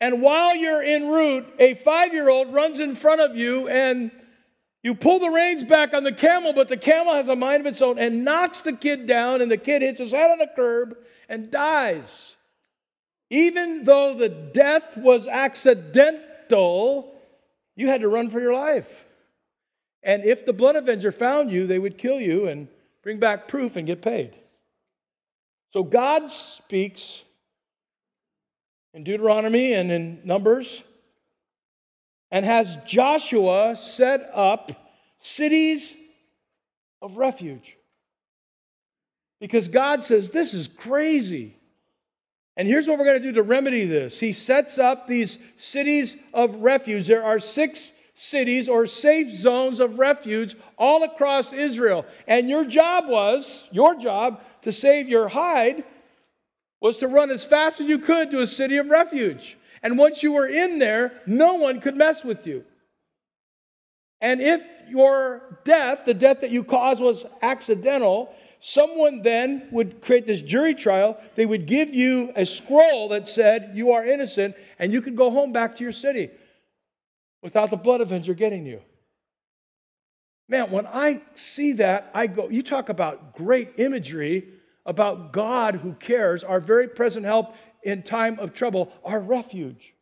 And 0.00 0.22
while 0.22 0.56
you're 0.56 0.82
en 0.82 1.10
route, 1.10 1.46
a 1.58 1.74
five 1.74 2.14
year 2.14 2.30
old 2.30 2.54
runs 2.54 2.80
in 2.80 2.94
front 2.94 3.20
of 3.20 3.36
you 3.36 3.68
and 3.68 4.10
you 4.82 4.94
pull 4.94 5.18
the 5.18 5.28
reins 5.28 5.64
back 5.64 5.92
on 5.92 6.04
the 6.04 6.12
camel, 6.12 6.54
but 6.54 6.68
the 6.68 6.78
camel 6.78 7.12
has 7.12 7.28
a 7.28 7.36
mind 7.36 7.60
of 7.60 7.66
its 7.66 7.82
own 7.82 7.98
and 7.98 8.24
knocks 8.24 8.62
the 8.62 8.72
kid 8.72 9.06
down, 9.06 9.42
and 9.42 9.50
the 9.50 9.58
kid 9.58 9.82
hits 9.82 9.98
his 9.98 10.12
head 10.12 10.30
on 10.30 10.38
the 10.38 10.48
curb 10.56 10.96
and 11.28 11.50
dies. 11.50 12.34
Even 13.28 13.84
though 13.84 14.14
the 14.14 14.30
death 14.30 14.96
was 14.96 15.28
accidental, 15.28 16.27
you 16.50 17.86
had 17.86 18.00
to 18.00 18.08
run 18.08 18.30
for 18.30 18.40
your 18.40 18.54
life. 18.54 19.04
And 20.02 20.24
if 20.24 20.46
the 20.46 20.52
blood 20.52 20.76
avenger 20.76 21.12
found 21.12 21.50
you, 21.50 21.66
they 21.66 21.78
would 21.78 21.98
kill 21.98 22.20
you 22.20 22.48
and 22.48 22.68
bring 23.02 23.18
back 23.18 23.48
proof 23.48 23.76
and 23.76 23.86
get 23.86 24.02
paid. 24.02 24.34
So 25.72 25.82
God 25.82 26.30
speaks 26.30 27.22
in 28.94 29.04
Deuteronomy 29.04 29.74
and 29.74 29.92
in 29.92 30.20
Numbers 30.24 30.82
and 32.30 32.44
has 32.44 32.78
Joshua 32.86 33.76
set 33.76 34.30
up 34.34 34.72
cities 35.20 35.94
of 37.02 37.16
refuge. 37.16 37.76
Because 39.40 39.68
God 39.68 40.02
says, 40.02 40.30
This 40.30 40.54
is 40.54 40.68
crazy. 40.68 41.57
And 42.58 42.66
here's 42.66 42.88
what 42.88 42.98
we're 42.98 43.04
going 43.04 43.22
to 43.22 43.28
do 43.28 43.34
to 43.34 43.42
remedy 43.42 43.86
this 43.86 44.18
He 44.18 44.32
sets 44.32 44.78
up 44.78 45.06
these 45.06 45.38
cities 45.56 46.16
of 46.34 46.56
refuge. 46.56 47.06
There 47.06 47.24
are 47.24 47.38
six 47.38 47.92
cities 48.16 48.68
or 48.68 48.84
safe 48.84 49.34
zones 49.38 49.78
of 49.78 50.00
refuge 50.00 50.56
all 50.76 51.04
across 51.04 51.52
Israel. 51.52 52.04
And 52.26 52.50
your 52.50 52.64
job 52.64 53.04
was, 53.08 53.64
your 53.70 53.94
job 53.94 54.42
to 54.62 54.72
save 54.72 55.08
your 55.08 55.28
hide, 55.28 55.84
was 56.80 56.98
to 56.98 57.06
run 57.06 57.30
as 57.30 57.44
fast 57.44 57.80
as 57.80 57.86
you 57.86 58.00
could 58.00 58.32
to 58.32 58.40
a 58.40 58.46
city 58.46 58.76
of 58.78 58.88
refuge. 58.88 59.56
And 59.84 59.96
once 59.96 60.24
you 60.24 60.32
were 60.32 60.48
in 60.48 60.80
there, 60.80 61.12
no 61.26 61.54
one 61.54 61.80
could 61.80 61.96
mess 61.96 62.24
with 62.24 62.44
you. 62.44 62.64
And 64.20 64.40
if 64.40 64.64
your 64.88 65.60
death, 65.64 66.04
the 66.04 66.14
death 66.14 66.40
that 66.40 66.50
you 66.50 66.64
caused, 66.64 67.00
was 67.00 67.24
accidental, 67.40 68.34
someone 68.60 69.22
then 69.22 69.68
would 69.70 70.00
create 70.02 70.26
this 70.26 70.42
jury 70.42 70.74
trial. 70.74 71.18
They 71.34 71.46
would 71.46 71.66
give 71.66 71.94
you 71.94 72.32
a 72.34 72.44
scroll 72.44 73.08
that 73.10 73.28
said, 73.28 73.72
You 73.74 73.92
are 73.92 74.04
innocent, 74.04 74.56
and 74.78 74.92
you 74.92 75.02
could 75.02 75.16
go 75.16 75.30
home 75.30 75.52
back 75.52 75.76
to 75.76 75.84
your 75.84 75.92
city 75.92 76.30
without 77.42 77.70
the 77.70 77.76
blood 77.76 78.00
avenger 78.00 78.34
getting 78.34 78.66
you. 78.66 78.80
Man, 80.48 80.70
when 80.70 80.86
I 80.86 81.20
see 81.34 81.74
that, 81.74 82.10
I 82.14 82.26
go, 82.26 82.48
You 82.48 82.62
talk 82.62 82.88
about 82.88 83.36
great 83.36 83.78
imagery 83.78 84.48
about 84.86 85.32
God 85.32 85.74
who 85.76 85.92
cares, 85.92 86.42
our 86.42 86.60
very 86.60 86.88
present 86.88 87.26
help 87.26 87.54
in 87.82 88.02
time 88.02 88.38
of 88.38 88.54
trouble, 88.54 88.90
our 89.04 89.20
refuge. 89.20 89.94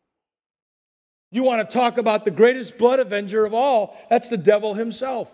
You 1.32 1.42
want 1.42 1.68
to 1.68 1.76
talk 1.76 1.98
about 1.98 2.24
the 2.24 2.30
greatest 2.30 2.78
blood 2.78 3.00
avenger 3.00 3.44
of 3.44 3.52
all? 3.52 3.98
That's 4.08 4.28
the 4.28 4.36
devil 4.36 4.74
himself, 4.74 5.28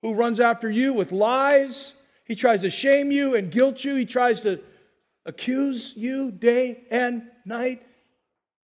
who 0.00 0.14
runs 0.14 0.40
after 0.40 0.70
you 0.70 0.94
with 0.94 1.12
lies 1.12 1.92
he 2.26 2.34
tries 2.34 2.62
to 2.62 2.70
shame 2.70 3.10
you 3.10 3.34
and 3.36 3.50
guilt 3.50 3.84
you. 3.84 3.94
He 3.94 4.04
tries 4.04 4.42
to 4.42 4.60
accuse 5.24 5.92
you 5.96 6.30
day 6.32 6.84
and 6.90 7.22
night. 7.44 7.82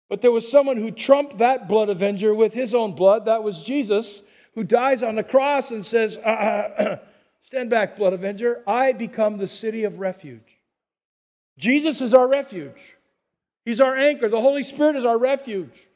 But 0.10 0.22
there 0.22 0.32
was 0.32 0.50
someone 0.50 0.78
who 0.78 0.92
trumped 0.92 1.38
that 1.38 1.68
blood 1.68 1.90
avenger 1.90 2.34
with 2.34 2.54
his 2.54 2.74
own 2.74 2.94
blood. 2.94 3.26
That 3.26 3.44
was 3.44 3.64
Jesus, 3.64 4.24
who 4.56 4.64
dies 4.64 5.04
on 5.04 5.16
the 5.16 5.24
cross 5.24 5.72
and 5.72 5.86
says, 5.86 6.18
uh, 6.18 6.98
Stand 7.44 7.70
back, 7.70 7.98
blood 7.98 8.14
avenger. 8.14 8.64
I 8.66 8.94
become 8.94 9.38
the 9.38 9.48
city 9.48 9.84
of 9.84 10.00
refuge. 10.00 10.60
Jesus 11.58 12.02
is 12.02 12.14
our 12.14 12.28
refuge. 12.28 12.96
He's 13.66 13.82
our 13.82 13.96
anchor. 13.96 14.30
The 14.30 14.42
Holy 14.42 14.64
Spirit 14.64 14.96
is 14.96 15.06
our 15.06 15.18
refuge. 15.18 15.88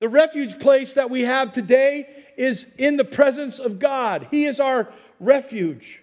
The 0.00 0.08
refuge 0.08 0.60
place 0.60 0.94
that 0.94 1.10
we 1.10 1.22
have 1.22 1.52
today 1.52 2.08
is 2.36 2.66
in 2.78 2.96
the 2.96 3.04
presence 3.04 3.58
of 3.58 3.78
God. 3.78 4.28
He 4.30 4.46
is 4.46 4.60
our 4.60 4.92
refuge. 5.18 6.02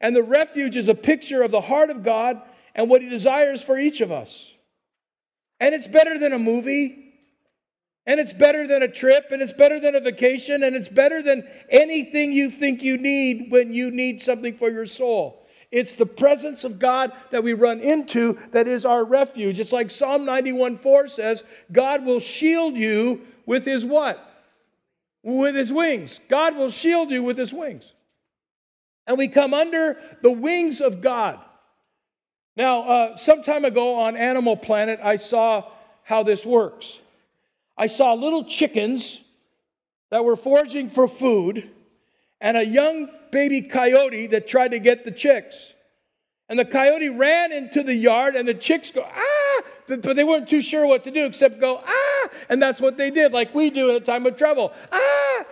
And 0.00 0.14
the 0.14 0.22
refuge 0.22 0.76
is 0.76 0.88
a 0.88 0.94
picture 0.94 1.42
of 1.42 1.50
the 1.50 1.60
heart 1.60 1.90
of 1.90 2.02
God 2.02 2.40
and 2.74 2.88
what 2.88 3.02
He 3.02 3.08
desires 3.08 3.62
for 3.62 3.78
each 3.78 4.00
of 4.00 4.12
us. 4.12 4.52
And 5.60 5.74
it's 5.74 5.88
better 5.88 6.18
than 6.18 6.32
a 6.32 6.38
movie, 6.38 7.14
and 8.06 8.20
it's 8.20 8.32
better 8.32 8.66
than 8.66 8.82
a 8.82 8.88
trip, 8.88 9.32
and 9.32 9.42
it's 9.42 9.52
better 9.52 9.80
than 9.80 9.96
a 9.96 10.00
vacation, 10.00 10.62
and 10.62 10.76
it's 10.76 10.88
better 10.88 11.20
than 11.20 11.48
anything 11.68 12.32
you 12.32 12.48
think 12.50 12.82
you 12.82 12.96
need 12.96 13.50
when 13.50 13.74
you 13.74 13.90
need 13.90 14.20
something 14.20 14.54
for 14.54 14.70
your 14.70 14.86
soul. 14.86 15.44
It's 15.70 15.96
the 15.96 16.06
presence 16.06 16.64
of 16.64 16.78
God 16.78 17.12
that 17.30 17.44
we 17.44 17.52
run 17.52 17.80
into 17.80 18.38
that 18.52 18.68
is 18.68 18.86
our 18.86 19.04
refuge. 19.04 19.58
It's 19.58 19.72
like 19.72 19.90
Psalm 19.90 20.24
91 20.24 20.78
4 20.78 21.08
says, 21.08 21.44
God 21.72 22.06
will 22.06 22.20
shield 22.20 22.74
you 22.74 23.26
with 23.44 23.66
his 23.66 23.84
what? 23.84 24.24
With 25.22 25.56
his 25.56 25.70
wings. 25.70 26.20
God 26.28 26.56
will 26.56 26.70
shield 26.70 27.10
you 27.10 27.22
with 27.22 27.36
his 27.36 27.52
wings 27.52 27.92
and 29.08 29.16
we 29.16 29.26
come 29.26 29.54
under 29.54 29.96
the 30.22 30.30
wings 30.30 30.80
of 30.80 31.00
God. 31.00 31.40
Now, 32.56 32.82
uh, 32.82 33.16
some 33.16 33.42
time 33.42 33.64
ago 33.64 33.94
on 33.94 34.16
Animal 34.16 34.56
Planet, 34.56 35.00
I 35.02 35.16
saw 35.16 35.64
how 36.04 36.22
this 36.22 36.44
works. 36.44 36.98
I 37.76 37.86
saw 37.86 38.12
little 38.12 38.44
chickens 38.44 39.20
that 40.10 40.24
were 40.24 40.36
foraging 40.36 40.90
for 40.90 41.08
food 41.08 41.70
and 42.40 42.56
a 42.56 42.64
young 42.64 43.08
baby 43.32 43.62
coyote 43.62 44.26
that 44.28 44.46
tried 44.46 44.72
to 44.72 44.78
get 44.78 45.04
the 45.04 45.10
chicks. 45.10 45.72
And 46.48 46.58
the 46.58 46.64
coyote 46.64 47.08
ran 47.10 47.52
into 47.52 47.82
the 47.82 47.94
yard, 47.94 48.34
and 48.34 48.48
the 48.48 48.54
chicks 48.54 48.90
go, 48.90 49.06
ah, 49.06 49.62
but, 49.86 50.02
they 50.16 50.24
weren't 50.24 50.48
too 50.48 50.62
sure 50.62 50.86
what 50.86 51.04
to 51.04 51.10
do 51.10 51.26
except 51.26 51.60
go, 51.60 51.82
ah, 51.84 52.28
and 52.48 52.60
that's 52.60 52.80
what 52.80 52.96
they 52.96 53.10
did, 53.10 53.32
like 53.32 53.54
we 53.54 53.68
do 53.70 53.90
in 53.90 53.96
a 53.96 54.00
time 54.00 54.24
of 54.24 54.36
trouble, 54.36 54.72
ah. 54.90 55.44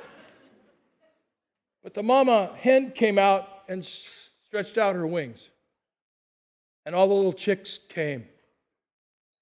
But 1.86 1.94
the 1.94 2.02
mama 2.02 2.50
hen 2.58 2.90
came 2.90 3.16
out 3.16 3.46
and 3.68 3.86
stretched 3.86 4.76
out 4.76 4.96
her 4.96 5.06
wings, 5.06 5.48
and 6.84 6.96
all 6.96 7.06
the 7.06 7.14
little 7.14 7.32
chicks 7.32 7.78
came. 7.88 8.24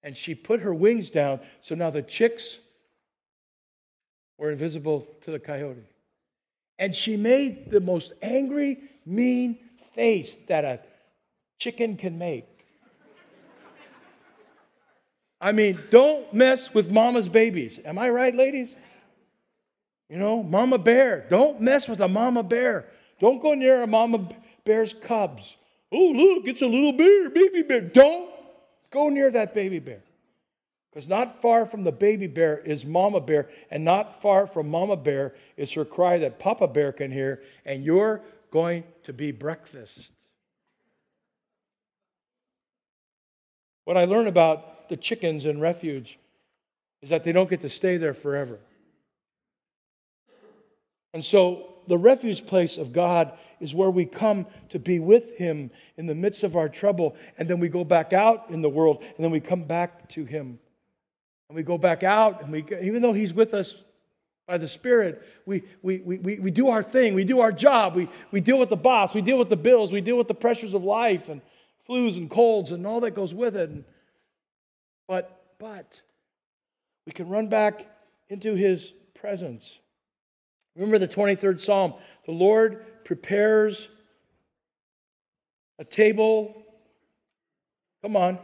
And 0.03 0.15
she 0.15 0.35
put 0.35 0.59
her 0.59 0.71
wings 0.71 1.09
down, 1.09 1.39
so 1.61 1.73
now 1.73 1.89
the 1.89 2.03
chicks 2.03 2.59
were 4.37 4.51
invisible 4.51 5.07
to 5.21 5.31
the 5.31 5.39
coyote. 5.39 5.87
And 6.77 6.93
she 6.93 7.17
made 7.17 7.71
the 7.71 7.79
most 7.79 8.13
angry, 8.21 8.77
mean 9.07 9.57
face 9.95 10.35
that 10.47 10.65
a 10.65 10.81
chicken 11.57 11.97
can 11.97 12.19
make. 12.19 12.45
I 15.41 15.51
mean, 15.51 15.79
don't 15.89 16.31
mess 16.31 16.75
with 16.75 16.91
mama's 16.91 17.27
babies. 17.27 17.79
Am 17.83 17.97
I 17.97 18.09
right, 18.09 18.35
ladies? 18.35 18.75
You 20.09 20.17
know, 20.17 20.43
mama 20.43 20.77
bear. 20.77 21.25
Don't 21.29 21.61
mess 21.61 21.87
with 21.87 21.99
a 22.01 22.07
mama 22.07 22.43
bear. 22.43 22.85
Don't 23.19 23.41
go 23.41 23.53
near 23.53 23.81
a 23.81 23.87
mama 23.87 24.29
bear's 24.63 24.93
cubs. 24.93 25.57
Oh, 25.91 26.11
look, 26.11 26.47
it's 26.47 26.61
a 26.61 26.67
little 26.67 26.93
bear, 26.93 27.29
baby 27.29 27.61
bear. 27.63 27.81
Don't 27.81 28.29
go 28.91 29.09
near 29.09 29.31
that 29.31 29.53
baby 29.53 29.79
bear. 29.79 30.01
Because 30.91 31.09
not 31.09 31.41
far 31.41 31.65
from 31.65 31.83
the 31.83 31.91
baby 31.91 32.27
bear 32.27 32.57
is 32.59 32.85
mama 32.85 33.19
bear, 33.19 33.49
and 33.69 33.83
not 33.83 34.21
far 34.21 34.47
from 34.47 34.69
mama 34.69 34.95
bear 34.95 35.33
is 35.57 35.71
her 35.73 35.83
cry 35.83 36.17
that 36.19 36.39
papa 36.39 36.67
bear 36.67 36.91
can 36.91 37.11
hear, 37.11 37.41
and 37.65 37.83
you're 37.83 38.21
going 38.51 38.83
to 39.03 39.11
be 39.11 39.31
breakfast. 39.31 40.11
What 43.83 43.97
I 43.97 44.05
learned 44.05 44.27
about 44.27 44.87
the 44.89 44.97
chickens 44.97 45.45
in 45.45 45.59
refuge 45.59 46.17
is 47.01 47.09
that 47.09 47.23
they 47.23 47.31
don't 47.31 47.49
get 47.49 47.61
to 47.61 47.69
stay 47.69 47.97
there 47.97 48.13
forever. 48.13 48.59
And 51.15 51.23
so 51.23 51.69
the 51.87 51.97
refuge 51.97 52.45
place 52.45 52.77
of 52.77 52.91
God 52.91 53.37
is 53.61 53.73
where 53.73 53.89
we 53.89 54.05
come 54.05 54.45
to 54.67 54.79
be 54.79 54.99
with 54.99 55.37
Him 55.37 55.71
in 55.95 56.07
the 56.07 56.13
midst 56.13 56.43
of 56.43 56.57
our 56.57 56.67
trouble, 56.67 57.15
and 57.37 57.47
then 57.47 57.61
we 57.61 57.69
go 57.69 57.85
back 57.85 58.11
out 58.11 58.49
in 58.49 58.61
the 58.61 58.67
world, 58.67 59.01
and 59.01 59.23
then 59.23 59.31
we 59.31 59.39
come 59.39 59.63
back 59.63 60.09
to 60.09 60.25
Him. 60.25 60.59
And 61.47 61.55
we 61.55 61.63
go 61.63 61.77
back 61.77 62.03
out, 62.03 62.43
and 62.43 62.51
we, 62.51 62.65
even 62.81 63.01
though 63.01 63.13
He's 63.13 63.33
with 63.33 63.53
us 63.53 63.75
by 64.45 64.57
the 64.57 64.67
Spirit, 64.67 65.23
we, 65.45 65.63
we, 65.81 65.99
we, 65.99 66.17
we, 66.17 66.39
we 66.39 66.51
do 66.51 66.67
our 66.67 66.83
thing, 66.83 67.13
we 67.13 67.23
do 67.23 67.39
our 67.39 67.53
job, 67.53 67.95
we, 67.95 68.09
we 68.31 68.41
deal 68.41 68.59
with 68.59 68.69
the 68.69 68.75
boss, 68.75 69.13
we 69.13 69.21
deal 69.21 69.39
with 69.39 69.47
the 69.47 69.55
bills, 69.55 69.93
we 69.93 70.01
deal 70.01 70.17
with 70.17 70.27
the 70.27 70.33
pressures 70.33 70.73
of 70.73 70.83
life, 70.83 71.29
and 71.29 71.39
flus 71.87 72.17
and 72.17 72.29
colds 72.29 72.71
and 72.71 72.85
all 72.85 72.99
that 72.99 73.11
goes 73.11 73.33
with 73.33 73.55
it. 73.55 73.71
But, 75.07 75.43
but, 75.59 75.97
we 77.05 77.13
can 77.13 77.29
run 77.29 77.47
back 77.47 77.85
into 78.27 78.53
his 78.53 78.91
presence. 79.13 79.79
Remember 80.75 80.99
the 80.99 81.07
23rd 81.07 81.61
Psalm. 81.61 81.93
The 82.25 82.31
Lord 82.31 82.85
prepares 83.05 83.89
a 85.79 85.85
table. 85.85 86.63
Come 88.01 88.15
on. 88.15 88.37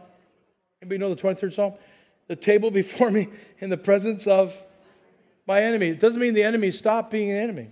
Anybody 0.80 0.98
know 0.98 1.14
the 1.14 1.20
23rd 1.20 1.54
Psalm? 1.54 1.74
The 2.28 2.36
table 2.36 2.70
before 2.82 3.10
me 3.10 3.28
in 3.58 3.70
the 3.70 3.76
presence 3.76 4.26
of 4.26 4.54
my 5.46 5.62
enemy. 5.62 5.88
It 5.88 6.00
doesn't 6.00 6.20
mean 6.20 6.34
the 6.34 6.44
enemy 6.44 6.70
stopped 6.70 7.10
being 7.10 7.30
an 7.30 7.36
enemy. 7.36 7.70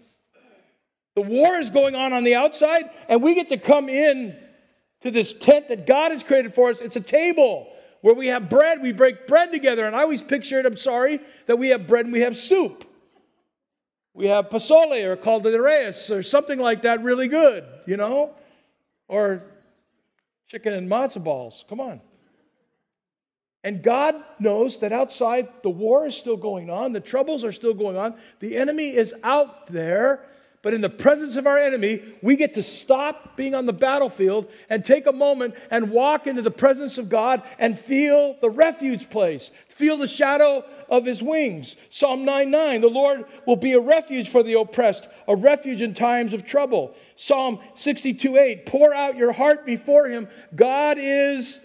The 1.15 1.23
war 1.23 1.57
is 1.57 1.71
going 1.71 1.95
on 1.95 2.13
on 2.13 2.25
the 2.25 2.35
outside, 2.35 2.91
and 3.09 3.23
we 3.23 3.35
get 3.35 3.49
to 3.49 3.59
come 3.59 3.89
in 3.89 4.37
to 5.03 5.11
this 5.11 5.33
tent 5.33 5.69
that 5.69 5.87
God 5.87 6.13
has 6.13 6.23
created 6.23 6.55
for 6.55 6.71
us. 6.71 6.81
It's 6.81 6.97
a 6.97 7.01
table 7.01 7.73
where 8.01 8.15
we 8.15 8.29
have 8.29 8.49
bread, 8.49 8.81
we 8.81 8.93
break 8.93 9.27
bread 9.27 9.53
together. 9.53 9.87
And 9.87 9.95
I 9.95 10.03
always 10.03 10.23
picture 10.23 10.59
it, 10.59 10.67
I'm 10.67 10.77
sorry, 10.77 11.21
that 11.47 11.59
we 11.59 11.69
have 11.69 11.87
bread 11.87 12.07
and 12.07 12.13
we 12.13 12.21
have 12.21 12.37
soup. 12.37 12.85
We 14.21 14.27
have 14.27 14.51
pozole 14.51 15.03
or 15.03 15.17
caldo 15.17 15.51
de 15.51 15.59
res 15.59 16.11
or 16.11 16.23
something 16.23 16.59
like 16.59 16.83
that 16.83 17.03
really 17.03 17.27
good, 17.27 17.65
you 17.87 17.97
know? 17.97 18.35
Or 19.09 19.43
chicken 20.47 20.75
and 20.75 20.91
matzo 20.91 21.25
balls. 21.25 21.65
Come 21.71 21.81
on. 21.81 22.03
And 23.65 23.83
God 23.83 24.17
knows 24.39 24.79
that 24.81 24.93
outside 24.93 25.49
the 25.63 25.71
war 25.71 26.07
is 26.07 26.15
still 26.15 26.37
going 26.37 26.69
on, 26.69 26.93
the 26.93 27.01
troubles 27.01 27.45
are 27.45 27.53
still 27.53 27.73
going 27.73 27.97
on, 27.97 28.15
the 28.41 28.59
enemy 28.59 28.95
is 28.95 29.15
out 29.23 29.69
there, 29.69 30.27
but 30.63 30.75
in 30.75 30.83
the 30.83 30.91
presence 30.91 31.37
of 31.37 31.47
our 31.47 31.59
enemy, 31.59 32.03
we 32.21 32.37
get 32.37 32.55
to 32.55 32.63
stop 32.63 33.35
being 33.35 33.55
on 33.55 33.65
the 33.65 33.73
battlefield 33.73 34.47
and 34.69 34.85
take 34.85 35.07
a 35.07 35.13
moment 35.13 35.55
and 35.71 35.91
walk 35.91 36.27
into 36.27 36.43
the 36.43 36.51
presence 36.51 36.99
of 36.99 37.09
God 37.09 37.43
and 37.59 37.79
feel 37.79 38.37
the 38.43 38.51
refuge 38.51 39.09
place, 39.09 39.51
feel 39.69 39.97
the 39.97 40.07
shadow 40.07 40.63
of 40.91 41.07
his 41.07 41.23
wings. 41.23 41.77
Psalm 41.89 42.27
9 42.27 42.51
9, 42.51 42.81
the 42.83 42.89
Lord 42.89 43.25
will 43.47 43.57
be 43.57 43.73
a 43.73 43.81
refuge 43.81 44.29
for 44.29 44.43
the 44.43 44.59
oppressed, 44.59 45.09
a 45.27 45.35
refuge 45.35 45.81
in 45.81 45.95
times 45.95 46.35
of 46.35 46.45
trouble. 46.45 46.95
Psalm 47.17 47.61
62 47.77 48.37
8, 48.37 48.67
pour 48.67 48.93
out 48.93 49.17
your 49.17 49.33
heart 49.33 49.65
before 49.65 50.09
him. 50.09 50.29
God 50.55 50.99
is 51.01 51.59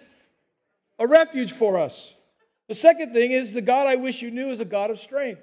a 1.00 1.06
refuge 1.06 1.52
for 1.52 1.78
us. 1.78 2.14
The 2.70 2.76
second 2.76 3.12
thing 3.12 3.32
is 3.32 3.52
the 3.52 3.62
God 3.62 3.88
I 3.88 3.98
wish 3.98 4.22
you 4.22 4.32
knew 4.32 4.52
is 4.52 4.62
a 4.62 4.66
God 4.66 4.90
of 4.90 5.00
strength. 5.02 5.42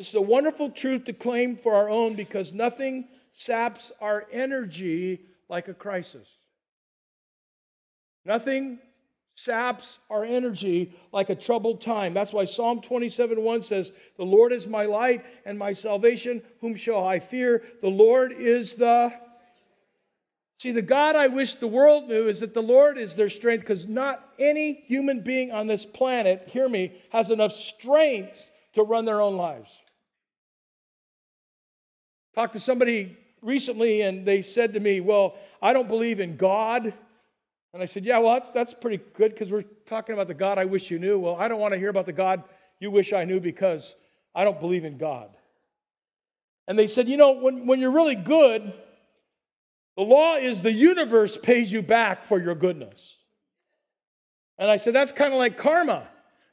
This 0.00 0.08
is 0.08 0.14
a 0.14 0.20
wonderful 0.22 0.70
truth 0.70 1.04
to 1.04 1.12
claim 1.12 1.56
for 1.56 1.74
our 1.74 1.90
own 1.90 2.14
because 2.14 2.54
nothing 2.54 3.06
saps 3.34 3.92
our 4.00 4.26
energy 4.32 5.26
like 5.50 5.68
a 5.68 5.74
crisis. 5.74 6.26
Nothing 8.24 8.78
saps 9.34 9.98
our 10.08 10.24
energy 10.24 10.94
like 11.12 11.28
a 11.28 11.34
troubled 11.34 11.82
time. 11.82 12.14
That's 12.14 12.32
why 12.32 12.46
Psalm 12.46 12.80
27 12.80 13.42
1 13.42 13.60
says, 13.60 13.92
The 14.16 14.24
Lord 14.24 14.54
is 14.54 14.66
my 14.66 14.86
light 14.86 15.22
and 15.44 15.58
my 15.58 15.74
salvation. 15.74 16.40
Whom 16.62 16.76
shall 16.76 17.06
I 17.06 17.18
fear? 17.18 17.62
The 17.82 17.88
Lord 17.90 18.32
is 18.32 18.76
the. 18.76 19.12
See, 20.60 20.72
the 20.72 20.80
God 20.80 21.14
I 21.14 21.26
wish 21.26 21.56
the 21.56 21.66
world 21.66 22.08
knew 22.08 22.26
is 22.26 22.40
that 22.40 22.54
the 22.54 22.62
Lord 22.62 22.96
is 22.96 23.16
their 23.16 23.28
strength 23.28 23.60
because 23.60 23.86
not 23.86 24.26
any 24.38 24.82
human 24.86 25.20
being 25.20 25.52
on 25.52 25.66
this 25.66 25.84
planet, 25.84 26.48
hear 26.50 26.70
me, 26.70 27.02
has 27.10 27.28
enough 27.28 27.52
strength 27.52 28.50
to 28.72 28.82
run 28.82 29.04
their 29.04 29.20
own 29.20 29.36
lives. 29.36 29.68
Talked 32.34 32.54
to 32.54 32.60
somebody 32.60 33.16
recently 33.42 34.02
and 34.02 34.26
they 34.26 34.42
said 34.42 34.74
to 34.74 34.80
me, 34.80 35.00
Well, 35.00 35.34
I 35.60 35.72
don't 35.72 35.88
believe 35.88 36.20
in 36.20 36.36
God. 36.36 36.92
And 37.72 37.82
I 37.82 37.86
said, 37.86 38.04
Yeah, 38.04 38.18
well, 38.18 38.34
that's, 38.34 38.50
that's 38.50 38.74
pretty 38.74 39.02
good 39.14 39.32
because 39.32 39.50
we're 39.50 39.64
talking 39.86 40.12
about 40.12 40.28
the 40.28 40.34
God 40.34 40.58
I 40.58 40.64
wish 40.64 40.90
you 40.90 40.98
knew. 40.98 41.18
Well, 41.18 41.36
I 41.36 41.48
don't 41.48 41.60
want 41.60 41.74
to 41.74 41.78
hear 41.78 41.88
about 41.88 42.06
the 42.06 42.12
God 42.12 42.42
you 42.78 42.90
wish 42.90 43.12
I 43.12 43.24
knew 43.24 43.40
because 43.40 43.94
I 44.34 44.44
don't 44.44 44.60
believe 44.60 44.84
in 44.84 44.96
God. 44.96 45.30
And 46.68 46.78
they 46.78 46.86
said, 46.86 47.08
You 47.08 47.16
know, 47.16 47.32
when, 47.32 47.66
when 47.66 47.80
you're 47.80 47.90
really 47.90 48.14
good, 48.14 48.72
the 49.96 50.02
law 50.02 50.36
is 50.36 50.60
the 50.60 50.72
universe 50.72 51.36
pays 51.36 51.72
you 51.72 51.82
back 51.82 52.24
for 52.24 52.40
your 52.40 52.54
goodness. 52.54 53.16
And 54.58 54.70
I 54.70 54.76
said, 54.76 54.94
That's 54.94 55.12
kind 55.12 55.32
of 55.32 55.38
like 55.38 55.58
karma. 55.58 56.06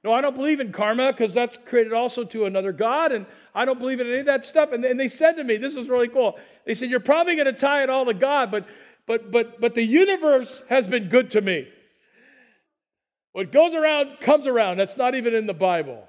No, 0.07 0.13
I 0.13 0.21
don't 0.21 0.37
believe 0.37 0.61
in 0.61 0.71
karma 0.71 1.11
because 1.11 1.33
that's 1.33 1.57
created 1.65 1.91
also 1.91 2.23
to 2.23 2.45
another 2.45 2.71
God, 2.71 3.11
and 3.11 3.25
I 3.53 3.65
don't 3.65 3.77
believe 3.77 3.99
in 3.99 4.07
any 4.07 4.19
of 4.19 4.27
that 4.27 4.45
stuff. 4.45 4.71
And, 4.71 4.85
and 4.85 4.97
they 4.97 5.09
said 5.09 5.33
to 5.33 5.43
me, 5.43 5.57
this 5.57 5.75
was 5.75 5.89
really 5.89 6.07
cool. 6.07 6.39
They 6.63 6.75
said, 6.75 6.89
You're 6.89 7.01
probably 7.01 7.35
going 7.35 7.47
to 7.47 7.51
tie 7.51 7.83
it 7.83 7.89
all 7.89 8.05
to 8.05 8.13
God, 8.13 8.49
but 8.49 8.65
but 9.05 9.31
but 9.31 9.59
but 9.59 9.75
the 9.75 9.83
universe 9.83 10.63
has 10.69 10.87
been 10.87 11.09
good 11.09 11.31
to 11.31 11.41
me. 11.41 11.67
What 13.33 13.51
goes 13.51 13.75
around 13.75 14.21
comes 14.21 14.47
around. 14.47 14.77
That's 14.77 14.95
not 14.95 15.13
even 15.13 15.35
in 15.35 15.45
the 15.45 15.53
Bible. 15.53 16.07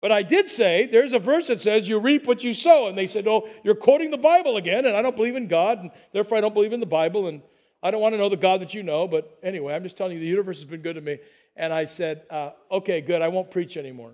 But 0.00 0.10
I 0.10 0.22
did 0.22 0.48
say, 0.48 0.88
there's 0.90 1.12
a 1.12 1.18
verse 1.18 1.48
that 1.48 1.60
says, 1.60 1.86
You 1.86 2.00
reap 2.00 2.26
what 2.26 2.42
you 2.42 2.54
sow. 2.54 2.88
And 2.88 2.96
they 2.96 3.08
said, 3.08 3.28
Oh, 3.28 3.46
you're 3.62 3.74
quoting 3.74 4.10
the 4.10 4.16
Bible 4.16 4.56
again, 4.56 4.86
and 4.86 4.96
I 4.96 5.02
don't 5.02 5.16
believe 5.16 5.36
in 5.36 5.48
God, 5.48 5.80
and 5.80 5.90
therefore 6.14 6.38
I 6.38 6.40
don't 6.40 6.54
believe 6.54 6.72
in 6.72 6.80
the 6.80 6.86
Bible, 6.86 7.28
and 7.28 7.42
I 7.82 7.90
don't 7.90 8.00
want 8.00 8.14
to 8.14 8.18
know 8.18 8.28
the 8.28 8.36
God 8.36 8.60
that 8.60 8.74
you 8.74 8.82
know. 8.82 9.08
But 9.08 9.38
anyway, 9.42 9.74
I'm 9.74 9.82
just 9.82 9.96
telling 9.96 10.14
you, 10.14 10.20
the 10.20 10.26
universe 10.26 10.58
has 10.60 10.68
been 10.68 10.82
good 10.82 10.94
to 10.94 11.00
me. 11.00 11.18
And 11.56 11.72
I 11.72 11.84
said, 11.84 12.22
uh, 12.30 12.50
okay, 12.70 13.00
good, 13.00 13.22
I 13.22 13.28
won't 13.28 13.50
preach 13.50 13.76
anymore. 13.76 14.12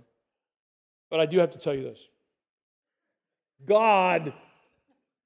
But 1.11 1.21
I 1.21 1.27
do 1.27 1.39
have 1.39 1.53
to 1.53 1.59
tell 1.59 1.75
you 1.75 1.83
this 1.83 2.01
God 3.67 4.33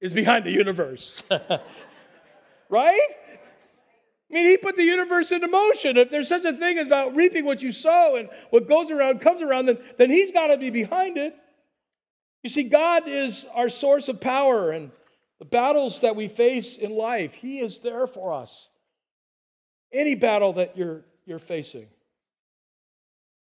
is 0.00 0.12
behind 0.12 0.44
the 0.44 0.50
universe. 0.50 1.22
right? 2.68 3.00
I 4.30 4.34
mean, 4.34 4.46
he 4.46 4.56
put 4.56 4.76
the 4.76 4.84
universe 4.84 5.30
into 5.30 5.46
motion. 5.46 5.98
If 5.98 6.10
there's 6.10 6.28
such 6.28 6.44
a 6.46 6.54
thing 6.54 6.78
as 6.78 6.86
about 6.86 7.14
reaping 7.14 7.44
what 7.44 7.62
you 7.62 7.70
sow 7.70 8.16
and 8.16 8.30
what 8.48 8.66
goes 8.66 8.90
around 8.90 9.20
comes 9.20 9.42
around, 9.42 9.66
then, 9.66 9.78
then 9.98 10.10
he's 10.10 10.32
got 10.32 10.46
to 10.46 10.56
be 10.56 10.70
behind 10.70 11.18
it. 11.18 11.36
You 12.42 12.50
see, 12.50 12.64
God 12.64 13.04
is 13.06 13.44
our 13.54 13.68
source 13.68 14.08
of 14.08 14.20
power 14.20 14.70
and 14.70 14.90
the 15.42 15.46
battles 15.46 16.02
that 16.02 16.14
we 16.14 16.28
face 16.28 16.76
in 16.76 16.92
life, 16.92 17.34
he 17.34 17.58
is 17.58 17.80
there 17.80 18.06
for 18.06 18.32
us. 18.32 18.68
Any 19.92 20.14
battle 20.14 20.52
that 20.52 20.76
you're, 20.76 21.02
you're 21.26 21.40
facing. 21.40 21.88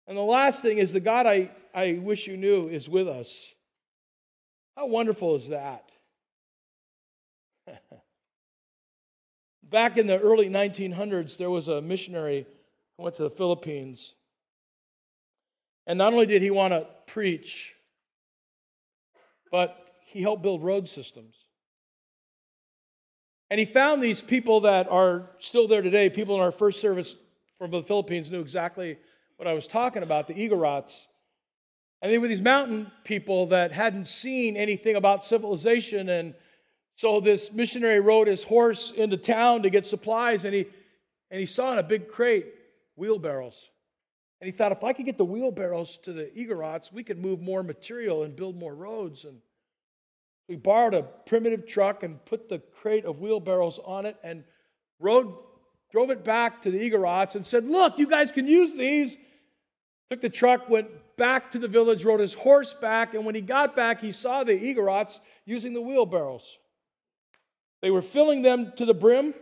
And 0.09 0.17
the 0.19 0.23
last 0.23 0.61
thing 0.61 0.79
is 0.79 0.91
the 0.91 0.99
God 0.99 1.25
I, 1.25 1.53
I 1.73 2.01
wish 2.03 2.27
you 2.27 2.37
knew 2.37 2.67
is 2.67 2.89
with 2.89 3.07
us. 3.07 3.47
How 4.77 4.89
wonderful 4.89 5.37
is 5.37 5.47
that? 5.51 5.89
Back 9.63 9.97
in 9.97 10.09
the 10.09 10.19
early 10.19 10.49
1900s, 10.49 11.37
there 11.37 11.49
was 11.49 11.69
a 11.69 11.81
missionary 11.81 12.45
who 12.97 13.05
went 13.05 13.15
to 13.19 13.23
the 13.23 13.31
Philippines. 13.31 14.15
And 15.87 15.97
not 15.97 16.13
only 16.13 16.27
did 16.27 16.43
he 16.43 16.51
want 16.51 16.73
to 16.73 16.89
preach, 17.07 17.73
but 19.53 19.95
he 20.07 20.23
helped 20.23 20.43
build 20.43 20.65
road 20.65 20.89
systems. 20.89 21.37
And 23.55 23.61
he 23.61 23.67
found 23.67 24.03
these 24.03 24.21
people 24.21 24.63
that 24.63 24.89
are 24.91 25.31
still 25.39 25.69
there 25.69 25.81
today. 25.81 26.11
People 26.11 26.35
in 26.35 26.41
our 26.41 26.51
first 26.51 26.81
service 26.81 27.15
from 27.57 27.71
the 27.71 27.85
Philippines 27.85 28.29
knew 28.29 28.41
exactly 28.41 28.99
what 29.37 29.47
I 29.47 29.53
was 29.53 29.69
talking 29.69 30.03
about 30.03 30.27
the 30.27 30.35
Igorots. 30.35 31.07
And 32.03 32.11
they 32.11 32.19
were 32.19 32.27
these 32.27 32.41
mountain 32.41 32.91
people 33.05 33.47
that 33.47 33.71
hadn't 33.71 34.09
seen 34.09 34.57
anything 34.57 34.97
about 34.97 35.25
civilization. 35.25 36.09
And 36.09 36.35
so 36.97 37.21
this 37.21 37.53
missionary 37.53 38.01
rode 38.01 38.27
his 38.27 38.43
horse 38.43 38.91
into 38.91 39.17
town 39.17 39.63
to 39.63 39.71
get 39.71 39.87
supplies, 39.87 40.45
and 40.45 40.53
he, 40.53 40.67
and 41.31 41.39
he 41.39 41.47
saw 41.47 41.75
in 41.75 41.79
a 41.79 41.85
big 41.85 42.09
crate 42.09 42.47
wheelbarrows. 42.97 43.71
And 44.41 44.51
he 44.51 44.53
thought, 44.53 44.73
if 44.73 44.83
I 44.83 44.93
could 44.93 45.07
get 45.07 45.17
the 45.17 45.25
wheelbarrows 45.25 46.01
to 46.03 46.13
the 46.13 46.25
Igorots, 46.37 46.93
we 46.93 47.05
could 47.05 47.23
move 47.23 47.41
more 47.41 47.63
material 47.63 48.25
and 48.25 48.35
build 48.35 48.57
more 48.57 48.75
roads. 48.75 49.25
And 49.25 49.39
we 50.49 50.57
borrowed 50.57 50.95
a 50.95 51.03
primitive 51.03 51.67
truck 51.67 52.03
and 52.03 52.23
put 52.27 52.49
the 52.49 52.59
crate 52.81 53.05
of 53.05 53.21
wheelbarrows 53.21 53.81
on 53.85 54.07
it 54.07 54.17
and 54.23 54.45
rode, 55.01 55.33
drove 55.91 56.11
it 56.11 56.25
back 56.25 56.63
to 56.63 56.71
the 56.71 56.79
Igorots 56.79 57.35
and 57.35 57.47
said, 57.47 57.65
Look, 57.67 57.99
you 57.99 58.07
guys 58.07 58.31
can 58.31 58.47
use 58.47 58.75
these. 58.75 59.17
Took 60.11 60.21
the 60.21 60.29
truck, 60.29 60.69
went 60.69 60.89
back 61.17 61.51
to 61.53 61.59
the 61.59 61.69
village, 61.69 62.05
rode 62.05 62.21
his 62.21 62.35
horse 62.35 62.75
back, 62.75 63.15
and 63.15 63.25
when 63.25 63.35
he 63.35 63.41
got 63.41 63.75
back, 63.75 64.01
he 64.01 64.13
saw 64.13 64.45
the 64.45 64.53
Igorots 64.53 65.19
using 65.47 65.73
the 65.73 65.81
wheelbarrows. 65.81 66.59
They 67.81 67.91
were 67.91 68.03
filling 68.03 68.43
them 68.43 68.73
to 68.77 68.85
the 68.85 68.95
brim, 68.95 69.35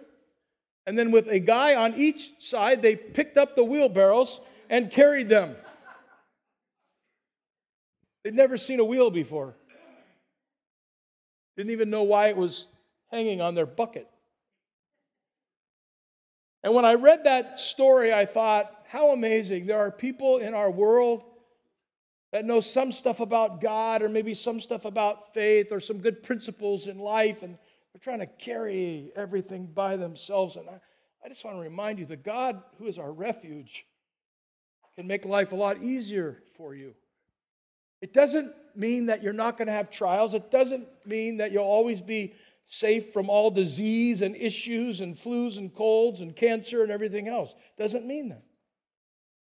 and 0.86 0.96
then 0.96 1.10
with 1.10 1.28
a 1.28 1.40
guy 1.40 1.74
on 1.74 1.94
each 1.94 2.30
side, 2.38 2.80
they 2.80 2.94
picked 2.94 3.36
up 3.36 3.56
the 3.56 3.64
wheelbarrows 3.64 4.40
and 4.70 4.90
carried 4.90 5.28
them. 5.28 5.56
They'd 8.22 8.34
never 8.34 8.56
seen 8.56 8.78
a 8.78 8.84
wheel 8.84 9.10
before. 9.10 9.54
Didn't 11.56 11.72
even 11.72 11.90
know 11.90 12.02
why 12.02 12.28
it 12.28 12.36
was 12.36 12.68
hanging 13.10 13.40
on 13.40 13.54
their 13.54 13.66
bucket. 13.66 14.08
And 16.64 16.74
when 16.74 16.84
I 16.84 16.94
read 16.94 17.24
that 17.24 17.58
story, 17.58 18.12
I 18.12 18.24
thought, 18.24 18.70
how 18.88 19.10
amazing. 19.10 19.66
There 19.66 19.78
are 19.78 19.90
people 19.90 20.38
in 20.38 20.54
our 20.54 20.70
world 20.70 21.22
that 22.32 22.44
know 22.44 22.60
some 22.60 22.92
stuff 22.92 23.20
about 23.20 23.60
God 23.60 24.02
or 24.02 24.08
maybe 24.08 24.34
some 24.34 24.60
stuff 24.60 24.84
about 24.84 25.34
faith 25.34 25.68
or 25.70 25.80
some 25.80 25.98
good 25.98 26.22
principles 26.22 26.86
in 26.86 26.98
life, 26.98 27.42
and 27.42 27.56
they're 27.92 28.00
trying 28.02 28.20
to 28.20 28.26
carry 28.26 29.12
everything 29.16 29.66
by 29.66 29.96
themselves. 29.96 30.56
And 30.56 30.68
I, 30.68 30.80
I 31.24 31.28
just 31.28 31.44
want 31.44 31.56
to 31.56 31.60
remind 31.60 31.98
you 31.98 32.06
that 32.06 32.24
God, 32.24 32.62
who 32.78 32.86
is 32.86 32.98
our 32.98 33.12
refuge, 33.12 33.84
can 34.96 35.06
make 35.06 35.24
life 35.24 35.52
a 35.52 35.56
lot 35.56 35.82
easier 35.82 36.42
for 36.56 36.74
you. 36.74 36.94
It 38.00 38.12
doesn't 38.12 38.52
mean 38.76 39.06
that 39.06 39.22
you're 39.22 39.32
not 39.32 39.58
going 39.58 39.66
to 39.66 39.72
have 39.72 39.90
trials. 39.90 40.34
It 40.34 40.50
doesn't 40.50 40.86
mean 41.04 41.38
that 41.38 41.52
you'll 41.52 41.64
always 41.64 42.00
be 42.00 42.34
safe 42.66 43.12
from 43.12 43.28
all 43.28 43.50
disease 43.50 44.22
and 44.22 44.34
issues 44.34 45.00
and 45.00 45.16
flus 45.16 45.58
and 45.58 45.74
colds 45.74 46.20
and 46.20 46.34
cancer 46.34 46.82
and 46.82 46.90
everything 46.90 47.28
else. 47.28 47.50
It 47.50 47.82
doesn't 47.82 48.06
mean 48.06 48.30
that. 48.30 48.42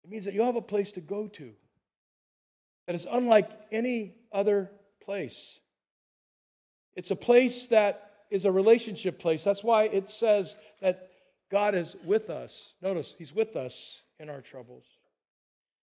It 0.05 0.11
means 0.11 0.25
that 0.25 0.35
you'll 0.35 0.47
have 0.47 0.57
a 0.57 0.61
place 0.61 0.93
to 0.93 1.01
go 1.01 1.27
to 1.29 1.53
that 2.87 2.95
is 2.95 3.07
unlike 3.11 3.51
any 3.73 4.15
other 4.33 4.71
place. 5.05 5.59
It's 6.95 7.11
a 7.11 7.17
place 7.17 7.67
that 7.67 8.11
is 8.31 8.45
a 8.45 8.53
relationship 8.53 9.19
place. 9.19 9.45
That's 9.45 9.65
why 9.65 9.85
it 9.85 10.09
says 10.09 10.57
that 10.81 11.11
God 11.51 11.75
is 11.75 11.97
with 12.05 12.31
us. 12.31 12.75
Notice, 12.83 13.15
He's 13.19 13.35
with 13.35 13.57
us 13.57 14.01
in 14.19 14.31
our 14.31 14.41
troubles. 14.41 14.85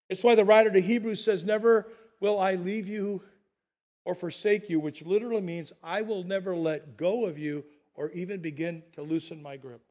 It's 0.10 0.24
why 0.24 0.36
the 0.36 0.46
writer 0.46 0.72
to 0.72 0.82
Hebrews 0.82 1.24
says, 1.24 1.46
Never 1.46 1.88
will 2.24 2.40
I 2.40 2.56
leave 2.56 2.88
you 2.88 3.22
or 4.06 4.16
forsake 4.16 4.70
you, 4.70 4.80
which 4.80 5.06
literally 5.06 5.42
means 5.42 5.74
I 5.84 6.02
will 6.02 6.24
never 6.24 6.56
let 6.56 6.96
go 6.98 7.26
of 7.26 7.38
you 7.38 7.66
or 7.96 8.10
even 8.12 8.42
begin 8.42 8.82
to 8.94 9.04
loosen 9.04 9.44
my 9.44 9.58
grip. 9.58 9.82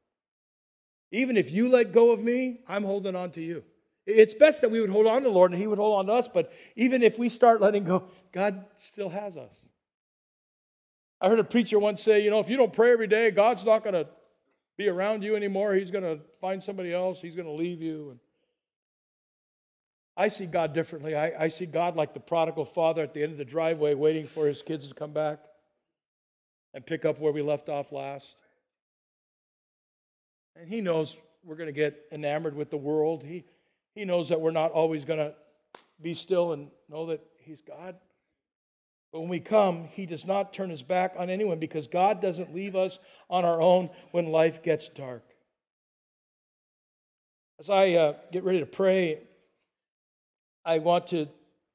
Even 1.13 1.37
if 1.37 1.53
you 1.53 1.69
let 1.69 1.93
go 1.93 2.11
of 2.11 2.21
me, 2.21 2.61
I'm 2.67 2.85
holding 2.85 3.15
on 3.15 3.31
to 3.33 3.43
you. 3.43 3.63
It's 4.07 4.33
best 4.33 4.63
that 4.63 4.71
we 4.71 4.81
would 4.81 4.89
hold 4.89 5.07
on 5.07 5.23
to 5.23 5.29
the 5.29 5.35
Lord 5.35 5.53
and 5.53 5.61
He 5.61 5.67
would 5.67 5.79
hold 5.79 5.99
on 5.99 6.07
to 6.07 6.15
us, 6.15 6.27
but 6.27 6.53
even 6.75 7.03
if 7.03 7.19
we 7.19 7.29
start 7.29 7.61
letting 7.61 7.85
go, 7.85 8.05
God 8.33 8.65
still 8.77 9.11
has 9.11 9.37
us. 9.37 9.55
I 11.21 11.29
heard 11.29 11.39
a 11.39 11.45
preacher 11.45 11.79
once 11.79 12.03
say, 12.03 12.25
you 12.25 12.31
know, 12.31 12.41
if 12.41 12.49
you 12.49 12.57
don't 12.57 12.73
pray 12.73 12.93
every 12.93 13.07
day, 13.07 13.31
God's 13.31 13.65
not 13.65 13.85
going 13.85 13.95
to 13.95 14.09
be 14.79 14.89
around 14.89 15.23
you 15.23 15.37
anymore. 15.37 15.75
He's 15.75 15.91
going 15.91 16.03
to 16.03 16.19
find 16.41 16.63
somebody 16.63 16.95
else, 16.95 17.21
He's 17.21 17.37
going 17.37 17.47
to 17.47 17.53
leave 17.53 17.83
you. 17.83 18.11
And 18.11 18.19
I 20.17 20.29
see 20.29 20.47
God 20.47 20.75
differently. 20.75 21.15
I, 21.15 21.45
I 21.45 21.49
see 21.49 21.67
God 21.67 21.97
like 21.97 22.13
the 22.13 22.21
prodigal 22.21 22.67
father 22.67 23.03
at 23.03 23.15
the 23.15 23.23
end 23.23 23.33
of 23.33 23.39
the 23.39 23.45
driveway 23.45 23.95
waiting 23.95 24.27
for 24.27 24.47
his 24.47 24.61
kids 24.61 24.87
to 24.89 24.95
come 24.95 25.13
back 25.13 25.39
and 26.75 26.85
pick 26.85 27.05
up 27.05 27.19
where 27.19 27.33
we 27.33 27.43
left 27.43 27.69
off 27.69 27.93
last. 27.93 28.27
And 30.57 30.69
he 30.69 30.81
knows 30.81 31.17
we're 31.45 31.57
going 31.57 31.69
to 31.69 31.73
get 31.73 31.99
enamored 32.13 32.55
with 32.55 32.71
the 32.71 32.77
world. 32.77 33.23
He, 33.23 33.45
he 33.95 34.05
knows 34.05 34.29
that 34.29 34.41
we're 34.41 34.51
not 34.51 34.73
always 34.73 35.05
going 35.05 35.19
to 35.19 35.35
be 36.01 36.15
still 36.15 36.53
and 36.53 36.69
know 36.91 37.07
that 37.07 37.21
he's 37.39 37.63
God. 37.63 37.97
But 39.13 39.21
when 39.21 39.29
we 39.29 39.41
come, 39.41 39.89
he 39.93 40.07
does 40.07 40.27
not 40.27 40.53
turn 40.53 40.71
his 40.71 40.83
back 40.83 41.15
on 41.19 41.31
anyone 41.31 41.59
because 41.59 41.87
God 41.87 42.21
doesn't 42.21 42.55
leave 42.55 42.77
us 42.77 42.99
on 43.29 43.45
our 43.45 43.61
own 43.61 43.91
when 44.11 44.27
life 44.27 44.63
gets 44.63 44.89
dark. 44.89 45.23
As 47.61 47.71
I 47.71 47.93
uh, 47.93 48.15
get 48.33 48.45
ready 48.45 48.61
to 48.61 48.67
pray, 48.67 49.21
I 50.65 50.79
want 50.79 51.09
to 51.09 51.29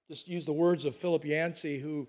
just 0.10 0.28
use 0.28 0.46
the 0.46 0.54
words 0.54 0.86
of 0.86 0.96
Philip 0.96 1.26
Yancey, 1.26 1.80
who 1.80 2.08